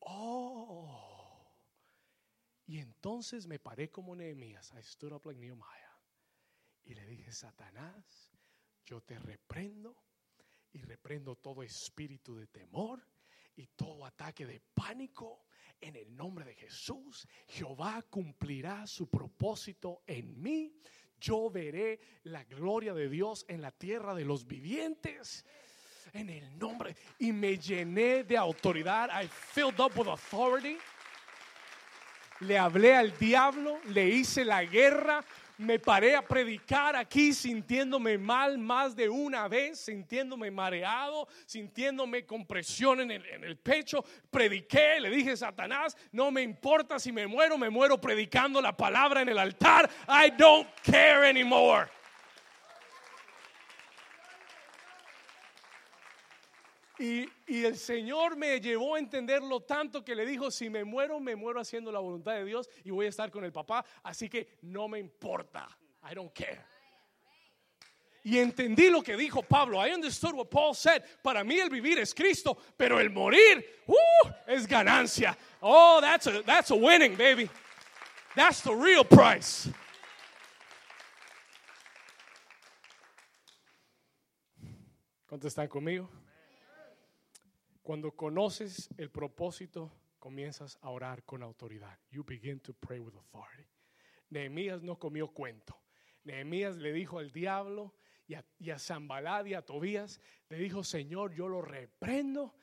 [0.00, 1.48] Oh.
[2.66, 4.72] Y entonces me paré como Nehemías.
[4.72, 5.98] I stood up like Nehemiah.
[6.84, 8.32] Y le dije, Satanás,
[8.84, 9.96] yo te reprendo
[10.72, 13.06] y reprendo todo espíritu de temor
[13.56, 15.47] y todo ataque de pánico.
[15.80, 20.72] En el nombre de Jesús, Jehová cumplirá su propósito en mí.
[21.20, 25.44] Yo veré la gloria de Dios en la tierra de los vivientes
[26.12, 26.96] en el nombre.
[27.18, 29.10] Y me llené de autoridad.
[29.10, 30.78] I filled up with authority.
[32.40, 35.24] Le hablé al diablo, le hice la guerra,
[35.58, 42.46] me paré a predicar aquí sintiéndome mal más de una vez, sintiéndome mareado, sintiéndome con
[42.46, 44.04] presión en el, en el, pecho.
[44.30, 49.22] Prediqué, le dije, Satanás, no me importa si me muero, me muero predicando la palabra
[49.22, 49.90] en el altar.
[50.08, 51.88] I don't care anymore.
[56.98, 61.36] Y, el Señor me llevó a entenderlo tanto que le dijo, si me muero, me
[61.36, 64.58] muero haciendo la voluntad de Dios y voy a estar con el papá, así que
[64.62, 65.68] no me importa.
[66.10, 66.64] I don't care.
[68.24, 69.78] Y entendí lo que dijo Pablo.
[69.78, 71.02] I understood what Paul said.
[71.22, 75.36] Para mí el vivir es Cristo, pero el morir uh, es ganancia.
[75.62, 77.48] Oh, that's a, that's a winning, baby.
[78.34, 79.70] That's the real price.
[85.28, 86.08] ¿Cuántos están conmigo?
[87.88, 91.98] Cuando conoces el propósito, comienzas a orar con autoridad.
[92.10, 93.66] You begin to pray with authority.
[94.28, 95.74] Nehemías no comió cuento.
[96.22, 97.94] Nehemías le dijo al diablo
[98.26, 100.20] y a, y a Zambalad y a Tobías,
[100.50, 102.56] le dijo, Señor, yo lo reprendo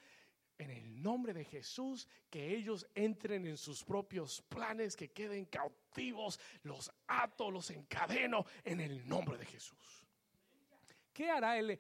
[0.60, 6.40] en el nombre de Jesús, que ellos entren en sus propios planes, que queden cautivos,
[6.62, 10.06] los ato, los encadeno en el nombre de Jesús.
[11.12, 11.80] ¿Qué hará él?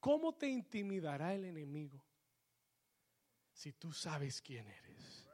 [0.00, 2.04] ¿Cómo te intimidará el enemigo?
[3.54, 5.26] Si tú sabes quién eres?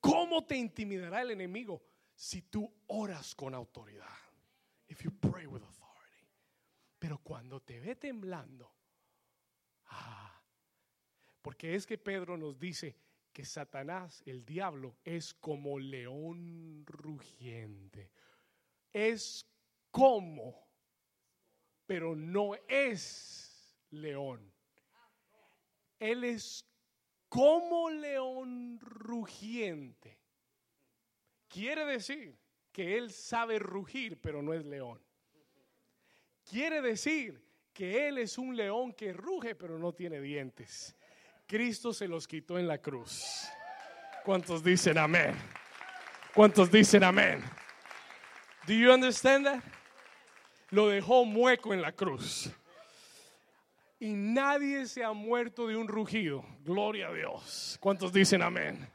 [0.00, 1.82] ¿Cómo te intimidará el enemigo
[2.14, 4.18] si tú oras con autoridad?
[4.88, 6.26] If you pray with authority.
[6.98, 8.74] Pero cuando te ve temblando,
[9.86, 10.42] ah,
[11.40, 12.96] porque es que Pedro nos dice
[13.32, 18.10] que Satanás, el diablo, es como león rugiente.
[18.92, 19.46] Es
[19.92, 20.68] como,
[21.86, 24.52] pero no es león.
[26.00, 26.64] Él es
[27.28, 30.18] como león rugiente.
[31.48, 32.38] Quiere decir
[32.72, 35.00] que él sabe rugir, pero no es león.
[36.48, 40.96] Quiere decir que él es un león que ruge, pero no tiene dientes.
[41.46, 43.48] Cristo se los quitó en la cruz.
[44.24, 45.34] ¿Cuántos dicen amén?
[46.34, 47.42] ¿Cuántos dicen amén?
[48.66, 49.62] Do you understand that?
[50.70, 52.50] Lo dejó mueco en la cruz
[54.00, 56.44] y nadie se ha muerto de un rugido.
[56.64, 57.76] Gloria a Dios.
[57.80, 58.88] ¿Cuántos dicen amén?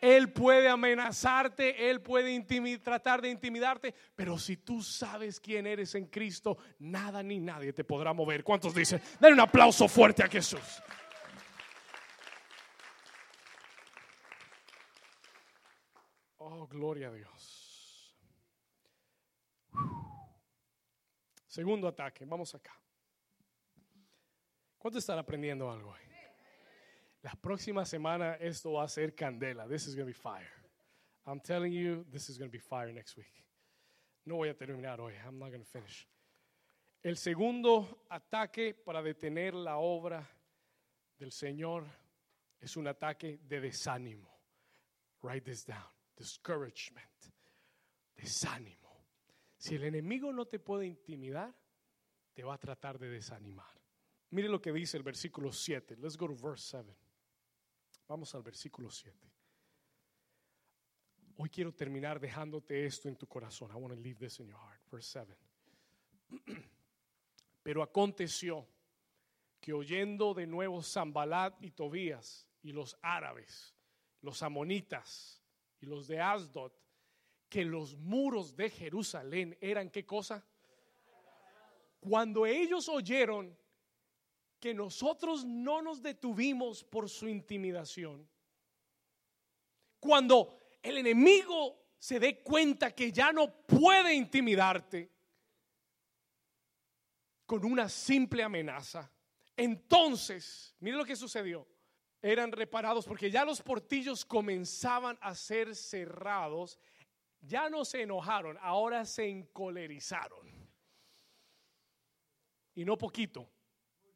[0.00, 2.42] Él puede amenazarte, Él puede
[2.80, 7.84] tratar de intimidarte, pero si tú sabes quién eres en Cristo, nada ni nadie te
[7.84, 8.42] podrá mover.
[8.42, 9.00] ¿Cuántos dicen?
[9.20, 10.82] Dale un aplauso fuerte a Jesús.
[16.38, 18.16] Oh, gloria a Dios.
[21.46, 22.81] Segundo ataque, vamos acá.
[24.82, 26.00] ¿Cuántos están aprendiendo algo hoy?
[27.22, 29.68] La próxima semana esto va a ser candela.
[29.68, 30.50] This is going to be fire.
[31.24, 33.32] I'm telling you, this is going to be fire next week.
[34.26, 35.12] No voy a terminar hoy.
[35.24, 36.08] I'm not going to finish.
[37.00, 40.28] El segundo ataque para detener la obra
[41.16, 41.86] del Señor
[42.60, 44.28] es un ataque de desánimo.
[45.22, 45.92] Write this down.
[46.16, 47.06] Discouragement.
[48.16, 49.06] Desánimo.
[49.56, 51.54] Si el enemigo no te puede intimidar,
[52.34, 53.81] te va a tratar de desanimar.
[54.32, 55.96] Mire lo que dice el versículo 7.
[55.96, 56.96] Let's go to verse 7.
[58.08, 59.30] Vamos al versículo 7.
[61.36, 63.70] Hoy quiero terminar dejándote esto en tu corazón.
[63.72, 64.80] I want to leave this in your heart.
[64.90, 65.36] Verse 7.
[67.62, 68.66] Pero aconteció
[69.60, 73.74] que oyendo de nuevo Zambalat y Tobías y los árabes,
[74.22, 75.42] los amonitas
[75.78, 76.72] y los de Asdod,
[77.50, 80.42] que los muros de Jerusalén eran qué cosa?
[82.00, 83.54] Cuando ellos oyeron
[84.62, 88.30] que nosotros no nos detuvimos por su intimidación,
[89.98, 95.10] cuando el enemigo se dé cuenta que ya no puede intimidarte
[97.44, 99.10] con una simple amenaza,
[99.56, 101.66] entonces, mire lo que sucedió.
[102.22, 106.78] Eran reparados porque ya los portillos comenzaban a ser cerrados.
[107.40, 110.48] Ya no se enojaron, ahora se encolerizaron.
[112.76, 113.51] Y no poquito,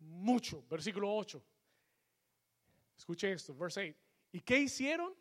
[0.07, 0.65] mucho.
[0.69, 1.43] Versículo 8.
[2.97, 3.99] Escuche esto, verse 8.
[4.33, 5.15] ¿Y qué hicieron?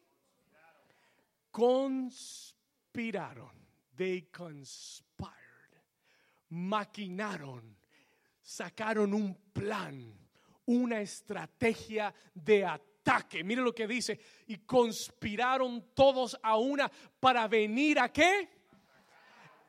[1.51, 3.51] Conspiraron.
[3.95, 5.33] They conspired.
[6.49, 7.77] Maquinaron.
[8.41, 10.13] Sacaron un plan,
[10.65, 13.43] una estrategia de ataque.
[13.43, 14.19] Mire lo que dice.
[14.47, 18.49] Y conspiraron todos a una para venir a qué?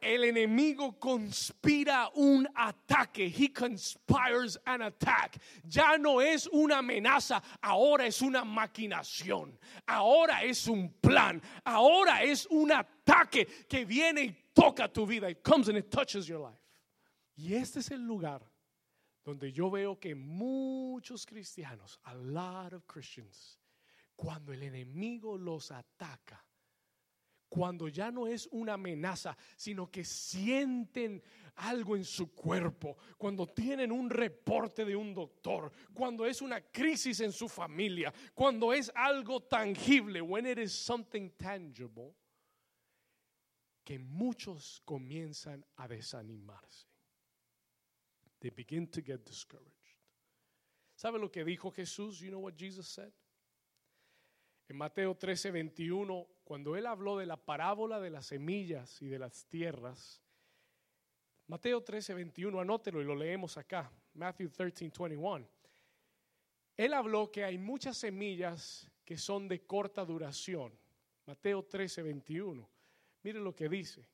[0.07, 3.29] El enemigo conspira un ataque.
[3.29, 5.39] He conspires an attack.
[5.65, 9.59] Ya no es una amenaza, ahora es una maquinación.
[9.87, 11.43] Ahora es un plan.
[11.65, 15.29] Ahora es un ataque que viene y toca tu vida.
[15.29, 16.61] It comes and it touches your life.
[17.37, 18.41] Y este es el lugar
[19.25, 23.59] donde yo veo que muchos cristianos, a lot of Christians,
[24.15, 26.46] cuando el enemigo los ataca,
[27.49, 31.23] cuando ya no es una amenaza, sino que sienten
[31.57, 37.21] algo en su cuerpo, cuando tienen un reporte de un doctor, cuando es una crisis
[37.21, 42.15] en su familia, cuando es algo tangible, when it is something tangible,
[43.85, 46.87] que muchos comienzan a desanimarse.
[48.41, 49.73] They begin to get discouraged.
[50.97, 52.21] ¿Sabe lo que dijo Jesús?
[52.21, 53.13] You know what Jesus said?
[54.69, 59.19] En Mateo 13, 21, cuando él habló de la parábola de las semillas y de
[59.19, 60.21] las tierras,
[61.47, 65.49] Mateo 13, 21, anótelo y lo leemos acá, Matthew 13, 21.
[66.77, 70.77] Él habló que hay muchas semillas que son de corta duración.
[71.25, 72.69] Mateo 13, 21.
[73.23, 74.07] Mire lo que dice.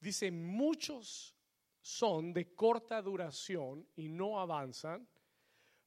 [0.00, 1.36] Dice, muchos
[1.80, 5.06] son de corta duración y no avanzan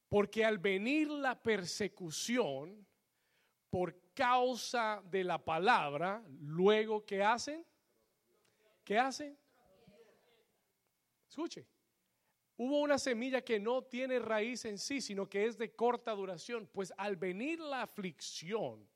[0.10, 2.86] porque al venir la persecución
[3.70, 7.66] por causa de la palabra, luego ¿qué hacen?
[8.84, 9.38] ¿Qué hacen?
[11.28, 11.68] Escuche,
[12.58, 16.70] hubo una semilla que no tiene raíz en sí, sino que es de corta duración.
[16.72, 18.88] Pues al venir la aflicción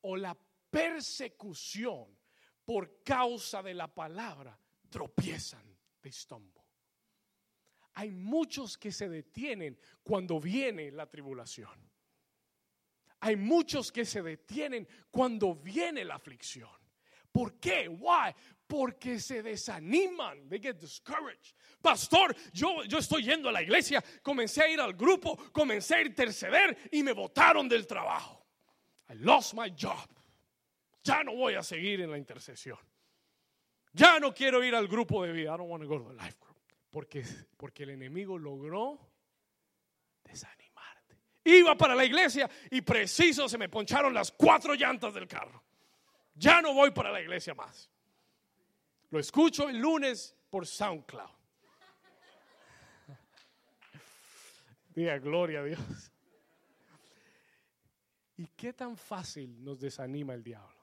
[0.00, 0.36] o la
[0.70, 2.18] persecución
[2.64, 4.58] por causa de la palabra,
[4.90, 6.57] tropiezan, de stumble
[7.98, 11.72] hay muchos que se detienen cuando viene la tribulación.
[13.18, 16.70] Hay muchos que se detienen cuando viene la aflicción.
[17.32, 17.88] ¿Por qué?
[17.88, 18.32] Why?
[18.68, 20.48] Porque se desaniman.
[20.48, 21.56] They get discouraged.
[21.82, 26.02] Pastor, yo, yo estoy yendo a la iglesia, comencé a ir al grupo, comencé a
[26.02, 28.46] interceder y me botaron del trabajo.
[29.08, 30.08] I lost my job.
[31.02, 32.78] Ya no voy a seguir en la intercesión.
[33.92, 35.52] Ya no quiero ir al grupo de vida.
[35.52, 36.36] I don't want to go to the life.
[36.90, 37.24] Porque,
[37.56, 38.98] porque el enemigo logró
[40.24, 41.18] desanimarte.
[41.44, 45.62] Iba para la iglesia y preciso se me poncharon las cuatro llantas del carro.
[46.34, 47.90] Ya no voy para la iglesia más.
[49.10, 51.30] Lo escucho el lunes por SoundCloud.
[54.94, 56.12] Diga gloria a Dios.
[58.36, 60.78] ¿Y qué tan fácil nos desanima el diablo?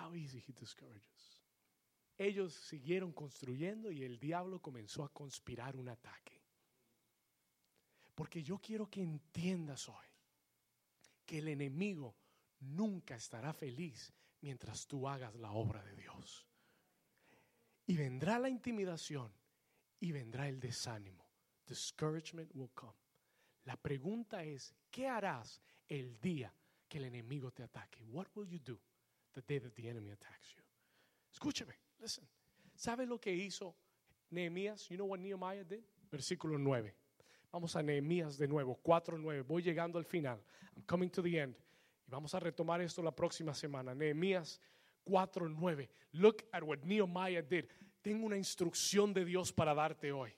[0.00, 1.09] How easy he discourages
[2.20, 6.38] ellos siguieron construyendo y el diablo comenzó a conspirar un ataque.
[8.14, 10.06] Porque yo quiero que entiendas hoy
[11.24, 12.14] que el enemigo
[12.58, 14.12] nunca estará feliz
[14.42, 16.46] mientras tú hagas la obra de Dios.
[17.86, 19.32] Y vendrá la intimidación
[19.98, 21.26] y vendrá el desánimo.
[21.66, 22.98] Discouragement will come.
[23.64, 26.54] La pregunta es, ¿qué harás el día
[26.86, 28.04] que el enemigo te ataque?
[28.04, 28.78] What will you do
[29.32, 30.62] the day that the enemy attacks you?
[31.32, 31.89] Escúcheme.
[32.00, 32.26] Listen.
[32.74, 33.74] ¿Sabe lo que hizo
[34.30, 34.88] Nehemías?
[34.88, 35.84] You know what Nehemiah did?
[36.10, 36.94] Versículo 9.
[37.52, 39.44] Vamos a Nehemías de nuevo, 4.9.
[39.46, 40.40] Voy llegando al final.
[40.74, 41.56] I'm coming to the end.
[42.06, 43.94] Y vamos a retomar esto la próxima semana.
[43.94, 44.60] Nehemías
[45.04, 45.88] 4.9.
[46.12, 47.66] Look at what Nehemiah did.
[48.02, 50.32] Tengo una instrucción de Dios para darte hoy.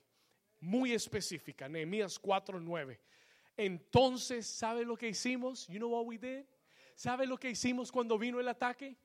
[0.59, 1.69] Muy específica.
[1.69, 2.99] Nehemías 4.9.
[3.55, 5.67] Entonces, ¿sabe lo que hicimos?
[5.67, 6.45] You know what we did?
[6.95, 8.97] ¿Sabe lo que hicimos cuando vino el ataque?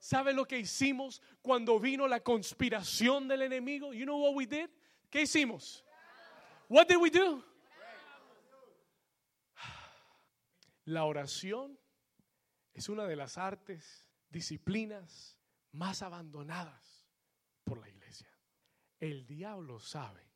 [0.00, 3.92] ¿Sabe lo que hicimos cuando vino la conspiración del enemigo?
[3.92, 4.70] You know what we did?
[5.10, 5.84] ¿Qué hicimos?
[6.70, 7.44] What did we do?
[10.86, 11.78] La oración
[12.72, 15.36] es una de las artes, disciplinas
[15.72, 17.06] más abandonadas
[17.62, 18.34] por la iglesia.
[18.98, 20.32] El diablo sabe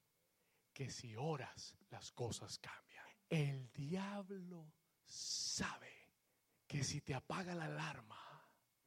[0.75, 3.07] que si oras las cosas cambian.
[3.31, 4.75] El diablo
[5.07, 6.11] sabe
[6.67, 8.24] que si te apaga la alarma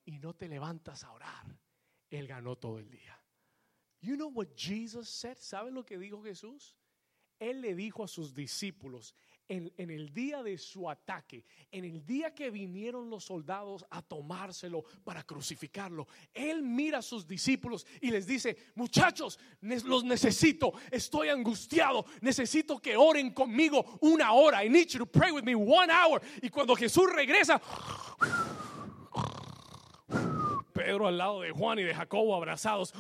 [0.08, 1.46] y no te levantas a orar,
[2.10, 3.22] él ganó todo el día.
[4.00, 5.38] You know what Jesus said?
[5.38, 6.76] ¿Sabe lo que dijo Jesús?
[7.40, 9.14] Él le dijo a sus discípulos,
[9.50, 14.84] en, el día de su ataque, en el día que vinieron los soldados a tomárselo
[15.04, 22.06] para crucificarlo, él mira a sus discípulos y les dice, muchachos, los necesito, estoy angustiado,
[22.22, 24.64] necesito que oren conmigo una hora.
[24.64, 26.22] I need you to pray with me one hour.
[26.42, 27.62] Y cuando Jesús regresa,
[30.88, 32.94] Pedro al lado de Juan y de Jacobo abrazados,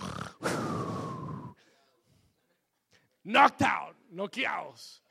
[3.23, 5.01] knocked out, noqueados.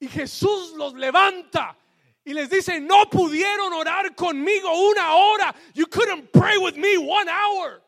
[0.00, 1.76] Y Jesús los levanta
[2.24, 5.54] y les dice, no pudieron orar conmigo una hora.
[5.74, 7.80] You couldn't pray with me one hour.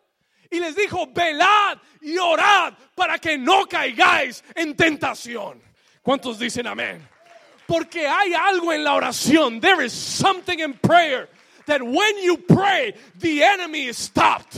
[0.49, 5.61] Y les dijo, velad y orad para que no caigáis en tentación.
[6.03, 7.05] ¿Cuántos dicen amén?
[7.67, 9.61] Porque hay algo en la oración.
[9.61, 11.29] There is something in prayer
[11.67, 14.57] that when you pray, the enemy is stopped.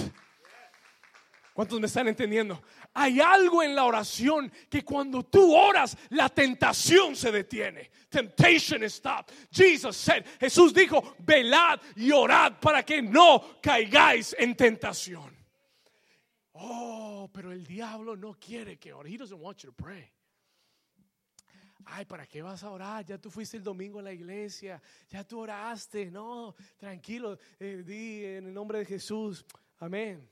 [1.54, 2.60] ¿Cuántos me están entendiendo?
[2.94, 7.90] Hay algo en la oración que cuando tú oras, la tentación se detiene.
[8.10, 9.32] Temptation is stopped.
[9.50, 15.36] Jesus said, Jesús dijo, velad y orad para que no caigáis en tentación.
[16.54, 19.10] Oh, pero el diablo no quiere que ore.
[19.10, 20.10] He doesn't want you to pray.
[21.90, 23.04] Ay, ¿para qué vas a orar?
[23.04, 26.10] Ya tú fuiste el domingo a la iglesia, ya tú oraste.
[26.10, 29.44] No, tranquilo, eh, di en el nombre de Jesús.
[29.78, 30.28] Amén.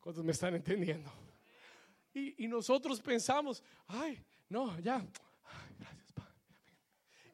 [0.00, 1.10] ¿Cuántos me están entendiendo?
[2.12, 5.04] Y, nosotros pensamos, ay, no, ya,
[5.78, 6.34] gracias, Padre.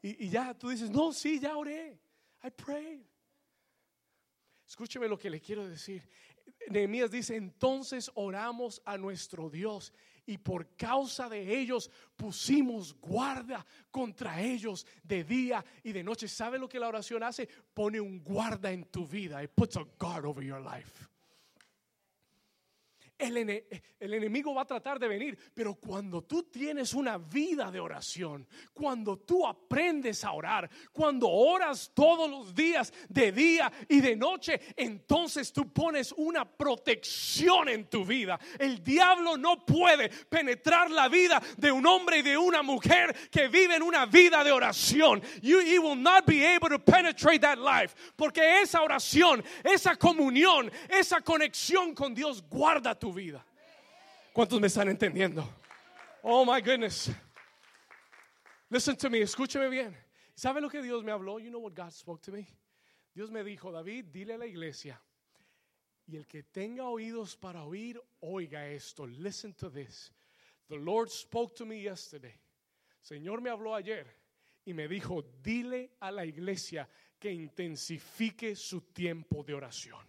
[0.01, 2.01] Y, y, ya tú dices, no, sí, ya oré.
[2.43, 3.03] I prayed.
[4.67, 6.09] Escúcheme lo que le quiero decir.
[6.69, 9.93] Nehemías dice, entonces oramos a nuestro Dios
[10.27, 16.29] y por causa de ellos pusimos guarda contra ellos de día y de noche.
[16.29, 17.49] ¿Sabe lo que la oración hace?
[17.75, 19.43] Pone un guarda en tu vida.
[19.43, 21.10] It puts a guard over your life
[23.21, 28.47] el, enemigo va a tratar de venir, pero cuando tú tienes una vida de oración,
[28.73, 34.61] cuando tú aprendes a orar, cuando oras todos los días, de día y de noche,
[34.77, 38.39] entonces tú pones una protección en tu vida.
[38.59, 43.49] El diablo no puede penetrar la vida de un hombre y de una mujer que
[43.49, 45.23] viven una vida de oración.
[45.43, 50.71] You, he will not be able to penetrate that life, porque esa oración, esa comunión,
[50.89, 53.45] esa conexión con Dios guarda tu vida.
[54.33, 55.49] ¿Cuántos me están entendiendo?
[56.23, 57.11] Oh my goodness.
[58.69, 59.97] Listen to me, escúcheme bien.
[60.35, 61.39] ¿Sabe lo que Dios me habló?
[61.39, 62.47] You know what God spoke to me?
[63.15, 65.01] Dios me dijo, David, dile a la iglesia,
[66.07, 69.07] y el que tenga oídos para oír, oiga esto.
[69.07, 70.13] Listen to this.
[70.68, 72.41] The Lord spoke to me yesterday.
[73.03, 74.07] Señor me habló ayer
[74.64, 80.05] y me dijo, dile a la iglesia que intensifique su tiempo de oración.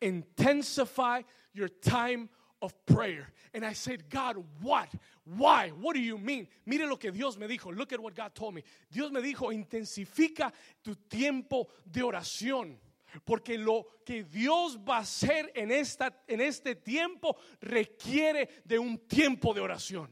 [0.00, 1.22] Intensify
[1.52, 2.28] your time
[2.60, 3.28] of prayer.
[3.54, 4.88] And I said, God, what?
[5.24, 5.70] Why?
[5.80, 6.48] What do you mean?
[6.66, 7.76] Mire lo que Dios me dijo.
[7.76, 8.62] Look at what God told me.
[8.90, 10.52] Dios me dijo, intensifica
[10.82, 12.76] tu tiempo de oración.
[13.24, 18.98] Porque lo que Dios va a hacer en, esta, en este tiempo requiere de un
[18.98, 20.08] tiempo de oración.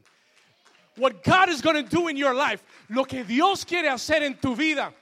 [0.97, 4.35] What God is going to do in your life, lo que Dios quiere hacer en
[4.35, 4.93] tu vida,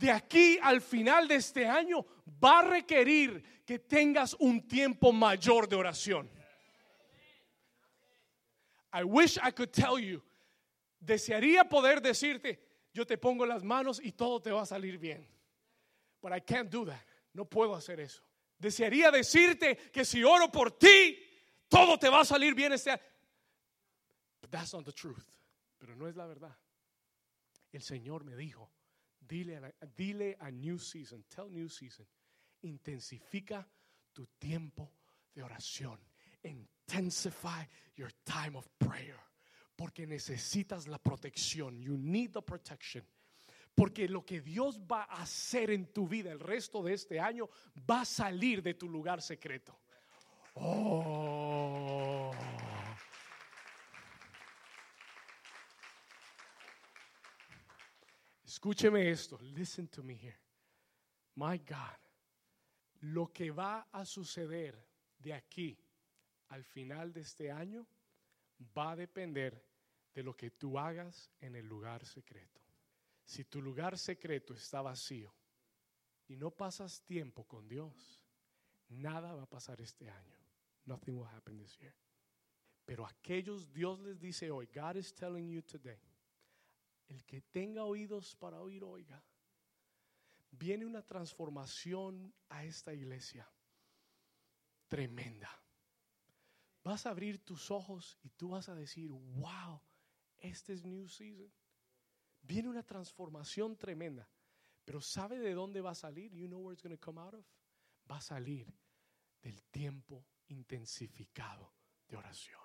[0.00, 2.06] de aquí al final de este año
[2.42, 6.30] va a requerir que tengas un tiempo mayor de oración.
[8.94, 10.22] I wish I could tell you,
[10.98, 12.58] desearía poder decirte,
[12.94, 15.28] yo te pongo las manos y todo te va a salir bien.
[16.22, 17.04] But I can't do that.
[17.34, 18.22] No puedo hacer eso.
[18.58, 21.18] Desearía decirte que si oro por ti,
[21.68, 23.02] todo te va a salir bien este año.
[24.40, 25.26] But that's not the truth.
[25.78, 26.56] Pero no es la verdad.
[27.70, 28.70] El Señor me dijo,
[29.30, 32.06] dile a, dile a New Season, tell New Season,
[32.62, 33.66] intensifica
[34.12, 34.92] tu tiempo
[35.32, 35.98] de oración.
[36.42, 37.66] Intensify
[37.96, 39.18] your time of prayer.
[39.76, 41.80] Porque necesitas la protección.
[41.80, 43.04] You need the protection.
[43.74, 47.48] Porque lo que Dios va a hacer en tu vida el resto de este año
[47.88, 49.78] va a salir de tu lugar secreto.
[50.54, 51.39] Oh.
[58.60, 59.38] Escúcheme esto.
[59.40, 60.38] Listen to me here.
[61.36, 61.96] My God.
[63.00, 64.86] Lo que va a suceder
[65.18, 65.82] de aquí
[66.48, 67.86] al final de este año
[68.76, 69.64] va a depender
[70.12, 72.60] de lo que tú hagas en el lugar secreto.
[73.24, 75.34] Si tu lugar secreto está vacío
[76.28, 78.22] y no pasas tiempo con Dios,
[78.90, 80.36] nada va a pasar este año.
[80.84, 81.94] Nothing will happen this year.
[82.84, 85.98] Pero aquellos Dios les dice hoy, God is telling you today,
[87.10, 89.22] el que tenga oídos para oír, oiga.
[90.52, 93.48] Viene una transformación a esta iglesia
[94.88, 95.50] tremenda.
[96.84, 99.80] Vas a abrir tus ojos y tú vas a decir, wow,
[100.38, 101.52] este es New Season.
[102.42, 104.28] Viene una transformación tremenda.
[104.84, 106.32] Pero ¿sabe de dónde va a salir?
[106.32, 107.44] You know where it's going to come out of?
[108.10, 108.72] Va a salir
[109.42, 111.74] del tiempo intensificado
[112.08, 112.60] de oración.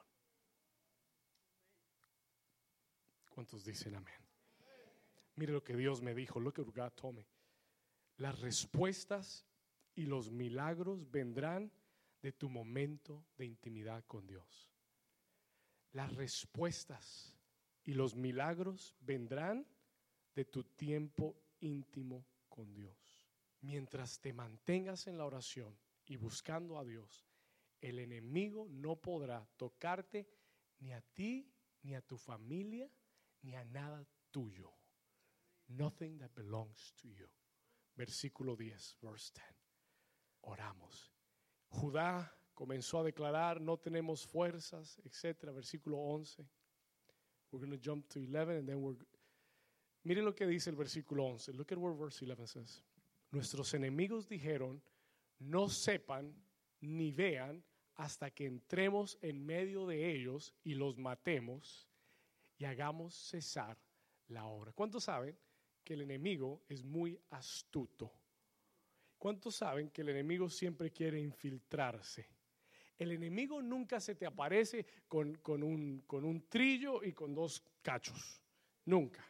[3.30, 4.25] ¿Cuántos dicen amén?
[5.36, 6.40] Mire lo que Dios me dijo.
[6.40, 7.28] Look at God told me.
[8.18, 9.46] Las respuestas
[9.96, 11.72] y los milagros vendrán
[12.22, 14.72] de tu momento de intimidad con Dios.
[15.92, 17.36] Las respuestas
[17.84, 19.66] y los milagros vendrán
[20.34, 22.96] de tu tiempo íntimo con Dios.
[23.62, 27.26] Mientras te mantengas en la oración y buscando a Dios,
[27.82, 30.28] el enemigo no podrá tocarte
[30.80, 31.52] ni a ti,
[31.84, 32.90] ni a tu familia,
[33.42, 34.72] ni a nada tuyo.
[35.70, 37.28] Nothing that belongs to you.
[37.98, 39.44] Versículo 10, verse 10.
[40.44, 41.12] Oramos.
[41.70, 45.52] Judá comenzó a declarar, no tenemos fuerzas, etcétera.
[45.52, 46.46] Versículo 11.
[47.52, 48.96] We're going to jump to 11 and then we're
[50.06, 51.54] Mire lo que dice el versículo 11.
[51.54, 52.84] Look at what verse 11 says.
[53.32, 54.80] Nuestros enemigos dijeron,
[55.40, 56.32] no sepan
[56.82, 57.64] ni vean
[57.96, 61.88] hasta que entremos en medio de ellos y los matemos
[62.60, 63.78] y hagamos cesar
[64.28, 64.72] la obra.
[64.74, 65.36] ¿Cuántos saben
[65.86, 68.12] que el enemigo es muy astuto?
[69.18, 72.28] ¿Cuántos saben que el enemigo siempre quiere infiltrarse?
[72.98, 78.42] El enemigo nunca se te aparece con, un, con un trillo y con dos cachos.
[78.84, 79.26] Nunca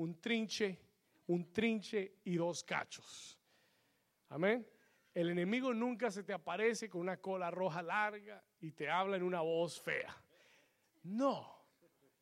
[0.00, 0.78] un trinche,
[1.26, 3.38] un trinche y dos cachos.
[4.30, 4.66] Amén.
[5.12, 9.22] El enemigo nunca se te aparece con una cola roja larga y te habla en
[9.22, 10.16] una voz fea.
[11.02, 11.59] No,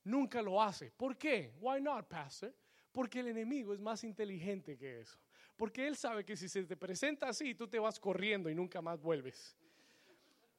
[0.08, 0.90] nunca lo hace.
[0.90, 1.52] ¿Por qué?
[1.60, 2.54] Why not, pastor?
[2.90, 5.18] Porque el enemigo es más inteligente que eso.
[5.56, 8.80] Porque él sabe que si se te presenta así, tú te vas corriendo y nunca
[8.80, 9.56] más vuelves.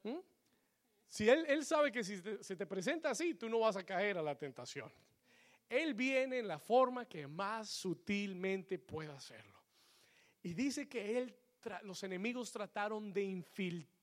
[0.02, 0.18] ¿Mm?
[1.08, 4.18] Si él, él, sabe que si se te presenta así, tú no vas a caer
[4.18, 4.92] a la tentación.
[5.68, 9.58] Él viene en la forma que más sutilmente pueda hacerlo.
[10.42, 11.36] Y dice que él,
[11.82, 13.22] los enemigos trataron de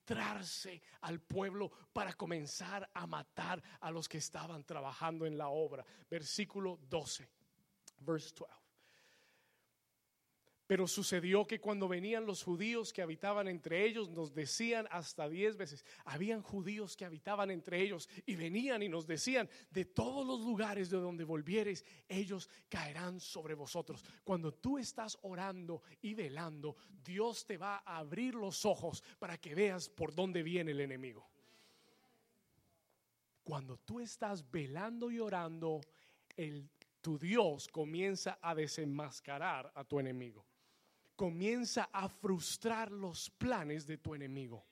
[0.08, 5.86] infiltrarse al pueblo para comenzar a matar a los que estaban trabajando en la obra.
[6.10, 7.30] Versículo 12,
[8.00, 8.67] verse 12.
[10.68, 15.56] Pero sucedió que cuando venían los judíos que habitaban entre ellos, nos decían hasta diez
[15.56, 20.42] veces, habían judíos que habitaban entre ellos y venían y nos decían, de todos los
[20.42, 24.04] lugares de donde volvieres, ellos caerán sobre vosotros.
[24.26, 29.56] Cuando tú estás orando y velando, Dios te va a abrir los ojos para que
[29.56, 31.30] veas por dónde viene el enemigo.
[33.46, 35.80] Cuando tú estás velando y orando,
[36.36, 36.70] el,
[37.00, 40.47] tu Dios comienza a desenmascarar a tu enemigo
[41.18, 44.64] comienza a frustrar los planes de tu enemigo.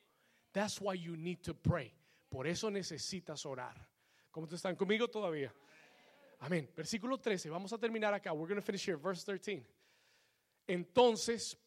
[0.53, 1.91] That's why you need to pray.
[2.29, 3.75] Por eso necesitas orar.
[4.31, 5.53] ¿Cómo te están conmigo todavía?
[6.39, 6.69] Amén.
[6.75, 7.49] Versículo 13.
[7.49, 8.31] Vamos a terminar acá.
[8.31, 8.97] We're going to finish here.
[8.97, 9.65] Verse 13.
[10.67, 11.57] Entonces,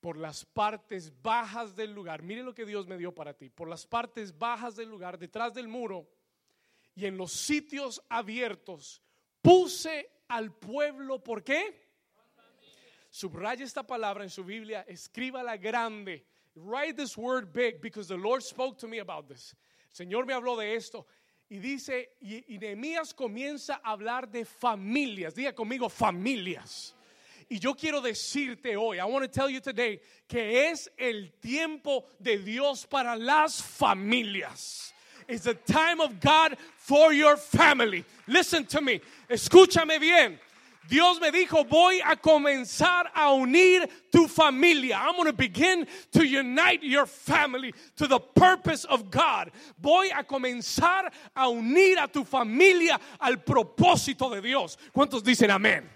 [0.00, 3.50] por las partes bajas del lugar, mire lo que Dios me dio para ti.
[3.50, 6.08] Por las partes bajas del lugar, detrás del muro
[6.94, 9.02] y en los sitios abiertos,
[9.42, 11.22] puse al pueblo.
[11.22, 11.89] ¿Por qué?
[13.10, 16.24] Subraya esta palabra en su Biblia, escríbala grande.
[16.54, 19.54] Write this word big because the Lord spoke to me about this.
[19.92, 21.06] Señor me habló de esto.
[21.50, 25.34] Y dice, y, y Nehemías comienza a hablar de familias.
[25.34, 26.94] Diga conmigo, familias.
[27.48, 32.06] Y yo quiero decirte hoy, I want to tell you today, que es el tiempo
[32.20, 34.92] de Dios para las familias.
[35.26, 38.04] It's the time of God for your family.
[38.28, 39.00] Listen to me.
[39.28, 40.38] Escúchame bien.
[40.88, 44.96] Dios me dijo, voy a comenzar a unir tu familia.
[44.96, 49.52] I'm going to begin to unite your family to the purpose of God.
[49.78, 54.78] Voy a comenzar a unir a tu familia al propósito de Dios.
[54.92, 55.88] ¿Cuántos dicen amén?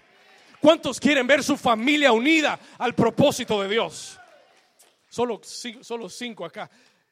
[0.61, 4.17] ¿Cuántos quieren ver su familia unida al propósito de Dios?
[5.09, 5.41] Solo,
[5.81, 6.69] solo cinco acá.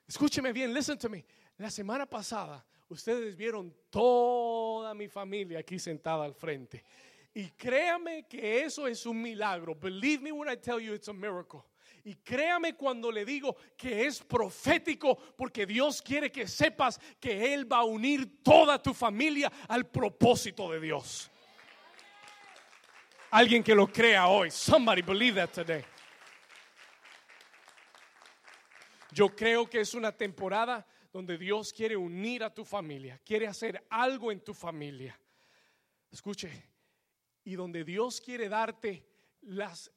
[0.08, 1.26] Escúcheme bien, listen to me.
[1.58, 6.84] La semana pasada ustedes vieron toda mi familia aquí sentada al frente
[7.34, 9.74] Y créame que eso es un milagro.
[9.74, 11.64] Believe me when I tell you it's a miracle.
[12.06, 17.72] Y créame cuando le digo que es profético porque Dios quiere que sepas que Él
[17.72, 21.32] va a unir toda tu familia al propósito de Dios.
[23.32, 24.52] Alguien que lo crea hoy.
[24.52, 25.84] Somebody believe that today.
[29.12, 33.86] Yo creo que es una temporada donde Dios quiere unir a tu familia, quiere hacer
[33.90, 35.18] algo en tu familia.
[36.12, 36.73] Escuche,
[37.44, 39.06] y donde Dios quiere darte
[39.41, 39.91] las,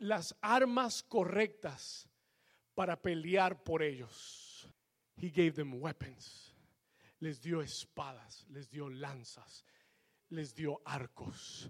[0.00, 2.08] las armas correctas
[2.74, 4.72] para pelear por ellos.
[5.16, 6.54] He gave them weapons.
[7.20, 9.64] Les dio espadas, les dio lanzas,
[10.30, 11.68] les dio arcos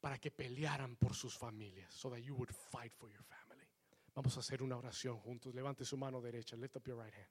[0.00, 3.66] para que pelearan por sus familias, so that you would fight for your family.
[4.14, 5.54] Vamos a hacer una oración juntos.
[5.54, 6.56] Levante su mano derecha.
[6.56, 7.28] Lift up your right hand.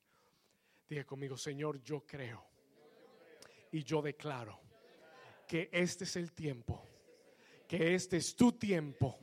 [0.89, 2.45] Diga conmigo, Señor, yo creo
[3.71, 4.59] y yo declaro
[5.47, 6.85] que este es el tiempo,
[7.75, 9.17] que este es tu tiempo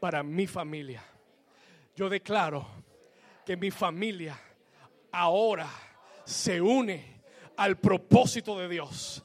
[0.00, 1.00] para mi familia.
[1.94, 2.66] Yo declaro
[3.46, 4.36] que mi familia
[5.12, 5.70] ahora
[6.24, 7.20] se une
[7.56, 9.22] al propósito de Dios.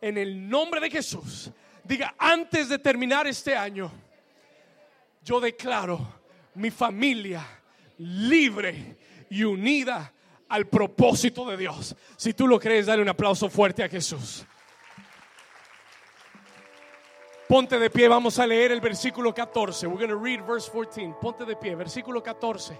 [0.00, 1.50] En el nombre de Jesús,
[1.84, 3.92] diga, antes de terminar este año,
[5.22, 6.00] yo declaro
[6.54, 7.44] mi familia
[7.98, 8.96] libre
[9.28, 10.14] y unida
[10.48, 11.94] al propósito de Dios.
[12.16, 14.46] Si tú lo crees, dale un aplauso fuerte a Jesús.
[17.52, 19.86] Ponte de pie, vamos a leer el versículo 14.
[19.86, 21.14] We're going to read verse 14.
[21.20, 22.74] Ponte de pie, versículo 14.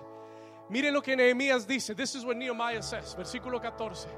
[0.71, 1.95] Mire lo que Nehemías dice.
[1.95, 3.15] This is what Nehemiah says.
[3.15, 4.09] Versículo 14.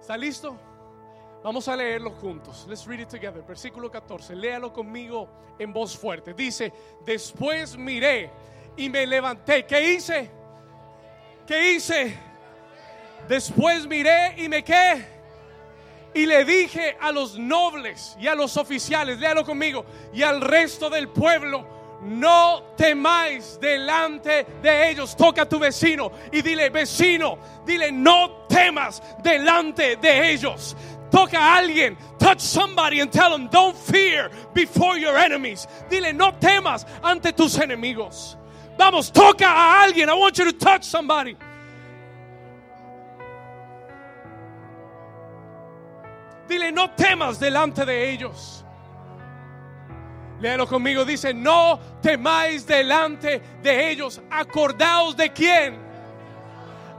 [0.00, 0.58] ¿Está listo?
[1.42, 2.64] Vamos a leerlo juntos.
[2.66, 3.42] Let's read it together.
[3.42, 4.34] Versículo 14.
[4.34, 5.28] Léalo conmigo
[5.58, 6.32] en voz fuerte.
[6.32, 6.72] Dice,
[7.04, 8.30] después miré
[8.74, 9.66] y me levanté.
[9.66, 10.30] ¿Qué hice?
[11.46, 12.16] ¿Qué hice?
[13.28, 15.13] Después miré y me qué
[16.14, 20.88] y le dije a los nobles y a los oficiales, léalo conmigo, y al resto
[20.88, 21.66] del pueblo,
[22.02, 25.16] no temáis delante de ellos.
[25.16, 30.76] Toca a tu vecino y dile, vecino, dile, no temas delante de ellos.
[31.10, 35.66] Toca a alguien, touch somebody and tell them, don't fear before your enemies.
[35.88, 38.36] Dile, no temas ante tus enemigos.
[38.76, 40.08] Vamos, toca a alguien.
[40.08, 41.36] I want you to touch somebody.
[46.48, 48.64] Dile, no temas delante de ellos.
[50.40, 54.20] Léalo conmigo, dice, no temáis delante de ellos.
[54.30, 55.78] Acordaos de quién.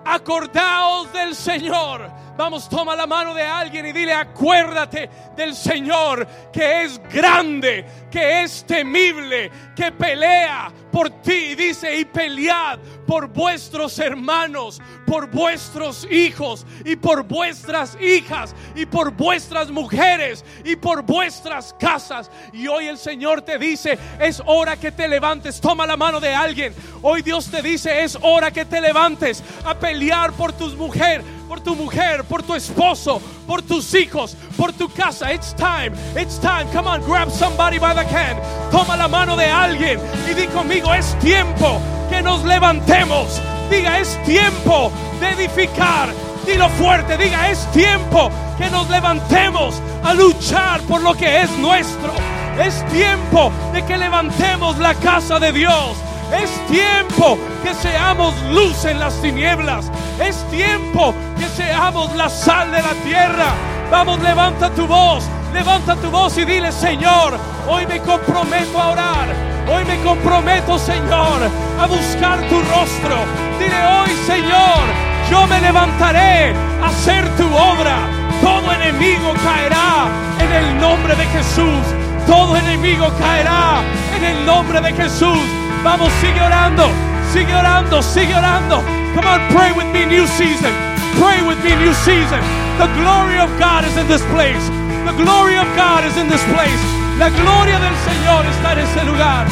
[0.06, 6.84] Acordaos del Señor Vamos, toma la mano de alguien y dile, acuérdate del Señor que
[6.84, 11.56] es grande, que es temible, que pelea por ti.
[11.56, 19.12] Dice, y pelead por vuestros hermanos, por vuestros hijos y por vuestras hijas y por
[19.12, 22.30] vuestras mujeres y por vuestras casas.
[22.52, 25.62] Y hoy el Señor te dice, es hora que te levantes.
[25.62, 26.74] Toma la mano de alguien.
[27.02, 31.60] Hoy Dios te dice, es hora que te levantes a pelear por tus mujeres por
[31.62, 35.32] tu mujer, por tu esposo, por tus hijos, por tu casa.
[35.32, 36.68] It's time, it's time.
[36.74, 38.40] Come on, grab somebody by the hand.
[38.72, 40.00] Toma la mano de alguien
[40.30, 43.42] y di conmigo, es tiempo que nos levantemos.
[43.70, 46.10] Diga, es tiempo de edificar.
[46.46, 52.14] Dilo fuerte, diga, es tiempo que nos levantemos a luchar por lo que es nuestro.
[52.60, 55.98] Es tiempo de que levantemos la casa de Dios.
[56.32, 59.92] Es tiempo que seamos luz en las tinieblas.
[60.20, 63.54] Es tiempo que seamos la sal de la tierra.
[63.92, 65.24] Vamos, levanta tu voz.
[65.54, 67.38] Levanta tu voz y dile, Señor,
[67.70, 69.28] hoy me comprometo a orar.
[69.68, 71.40] Hoy me comprometo, Señor,
[71.80, 73.16] a buscar tu rostro.
[73.58, 74.84] Dile hoy, Señor,
[75.32, 76.54] yo me levantaré
[76.84, 77.98] a hacer tu obra.
[78.42, 80.08] Todo enemigo caerá
[80.40, 81.86] en el nombre de Jesús.
[82.28, 83.82] Todo enemigo caerá
[84.18, 85.65] en el nombre de Jesús.
[85.86, 86.90] Vamos, sigue orando,
[87.32, 88.84] sigue orando, sigue orando.
[89.14, 90.74] Come on, pray with me, new season.
[91.22, 92.42] Pray with me, new season.
[92.82, 94.66] The glory of God is in this place.
[95.06, 96.82] The glory of God is in this place.
[97.20, 99.46] La gloria del Señor está en ese lugar.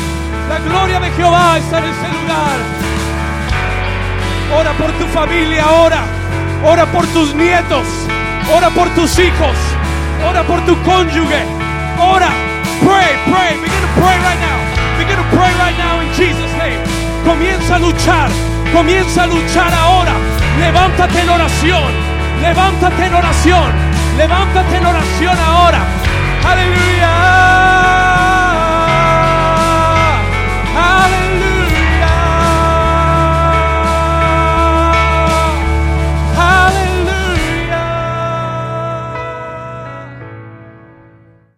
[0.50, 2.58] La gloria de Jehová está en ese lugar.
[4.58, 6.02] Ora por tu familia, ora.
[6.66, 7.86] Ora por tus nietos.
[8.52, 9.56] Ora por tus hijos.
[10.28, 11.46] Ora por tu cónyuge.
[12.02, 12.32] Ora.
[12.82, 13.54] Pray, pray.
[13.62, 14.63] Begin to pray right now.
[15.04, 16.80] Begin to pray right now in Jesus' name.
[17.26, 18.30] Comienza a luchar.
[18.72, 20.14] Comienza a luchar ahora.
[20.58, 21.92] Levántate en oración.
[22.42, 23.72] Levántate en oración.
[24.16, 25.80] Levántate en oración ahora.
[26.46, 28.03] Aleluya.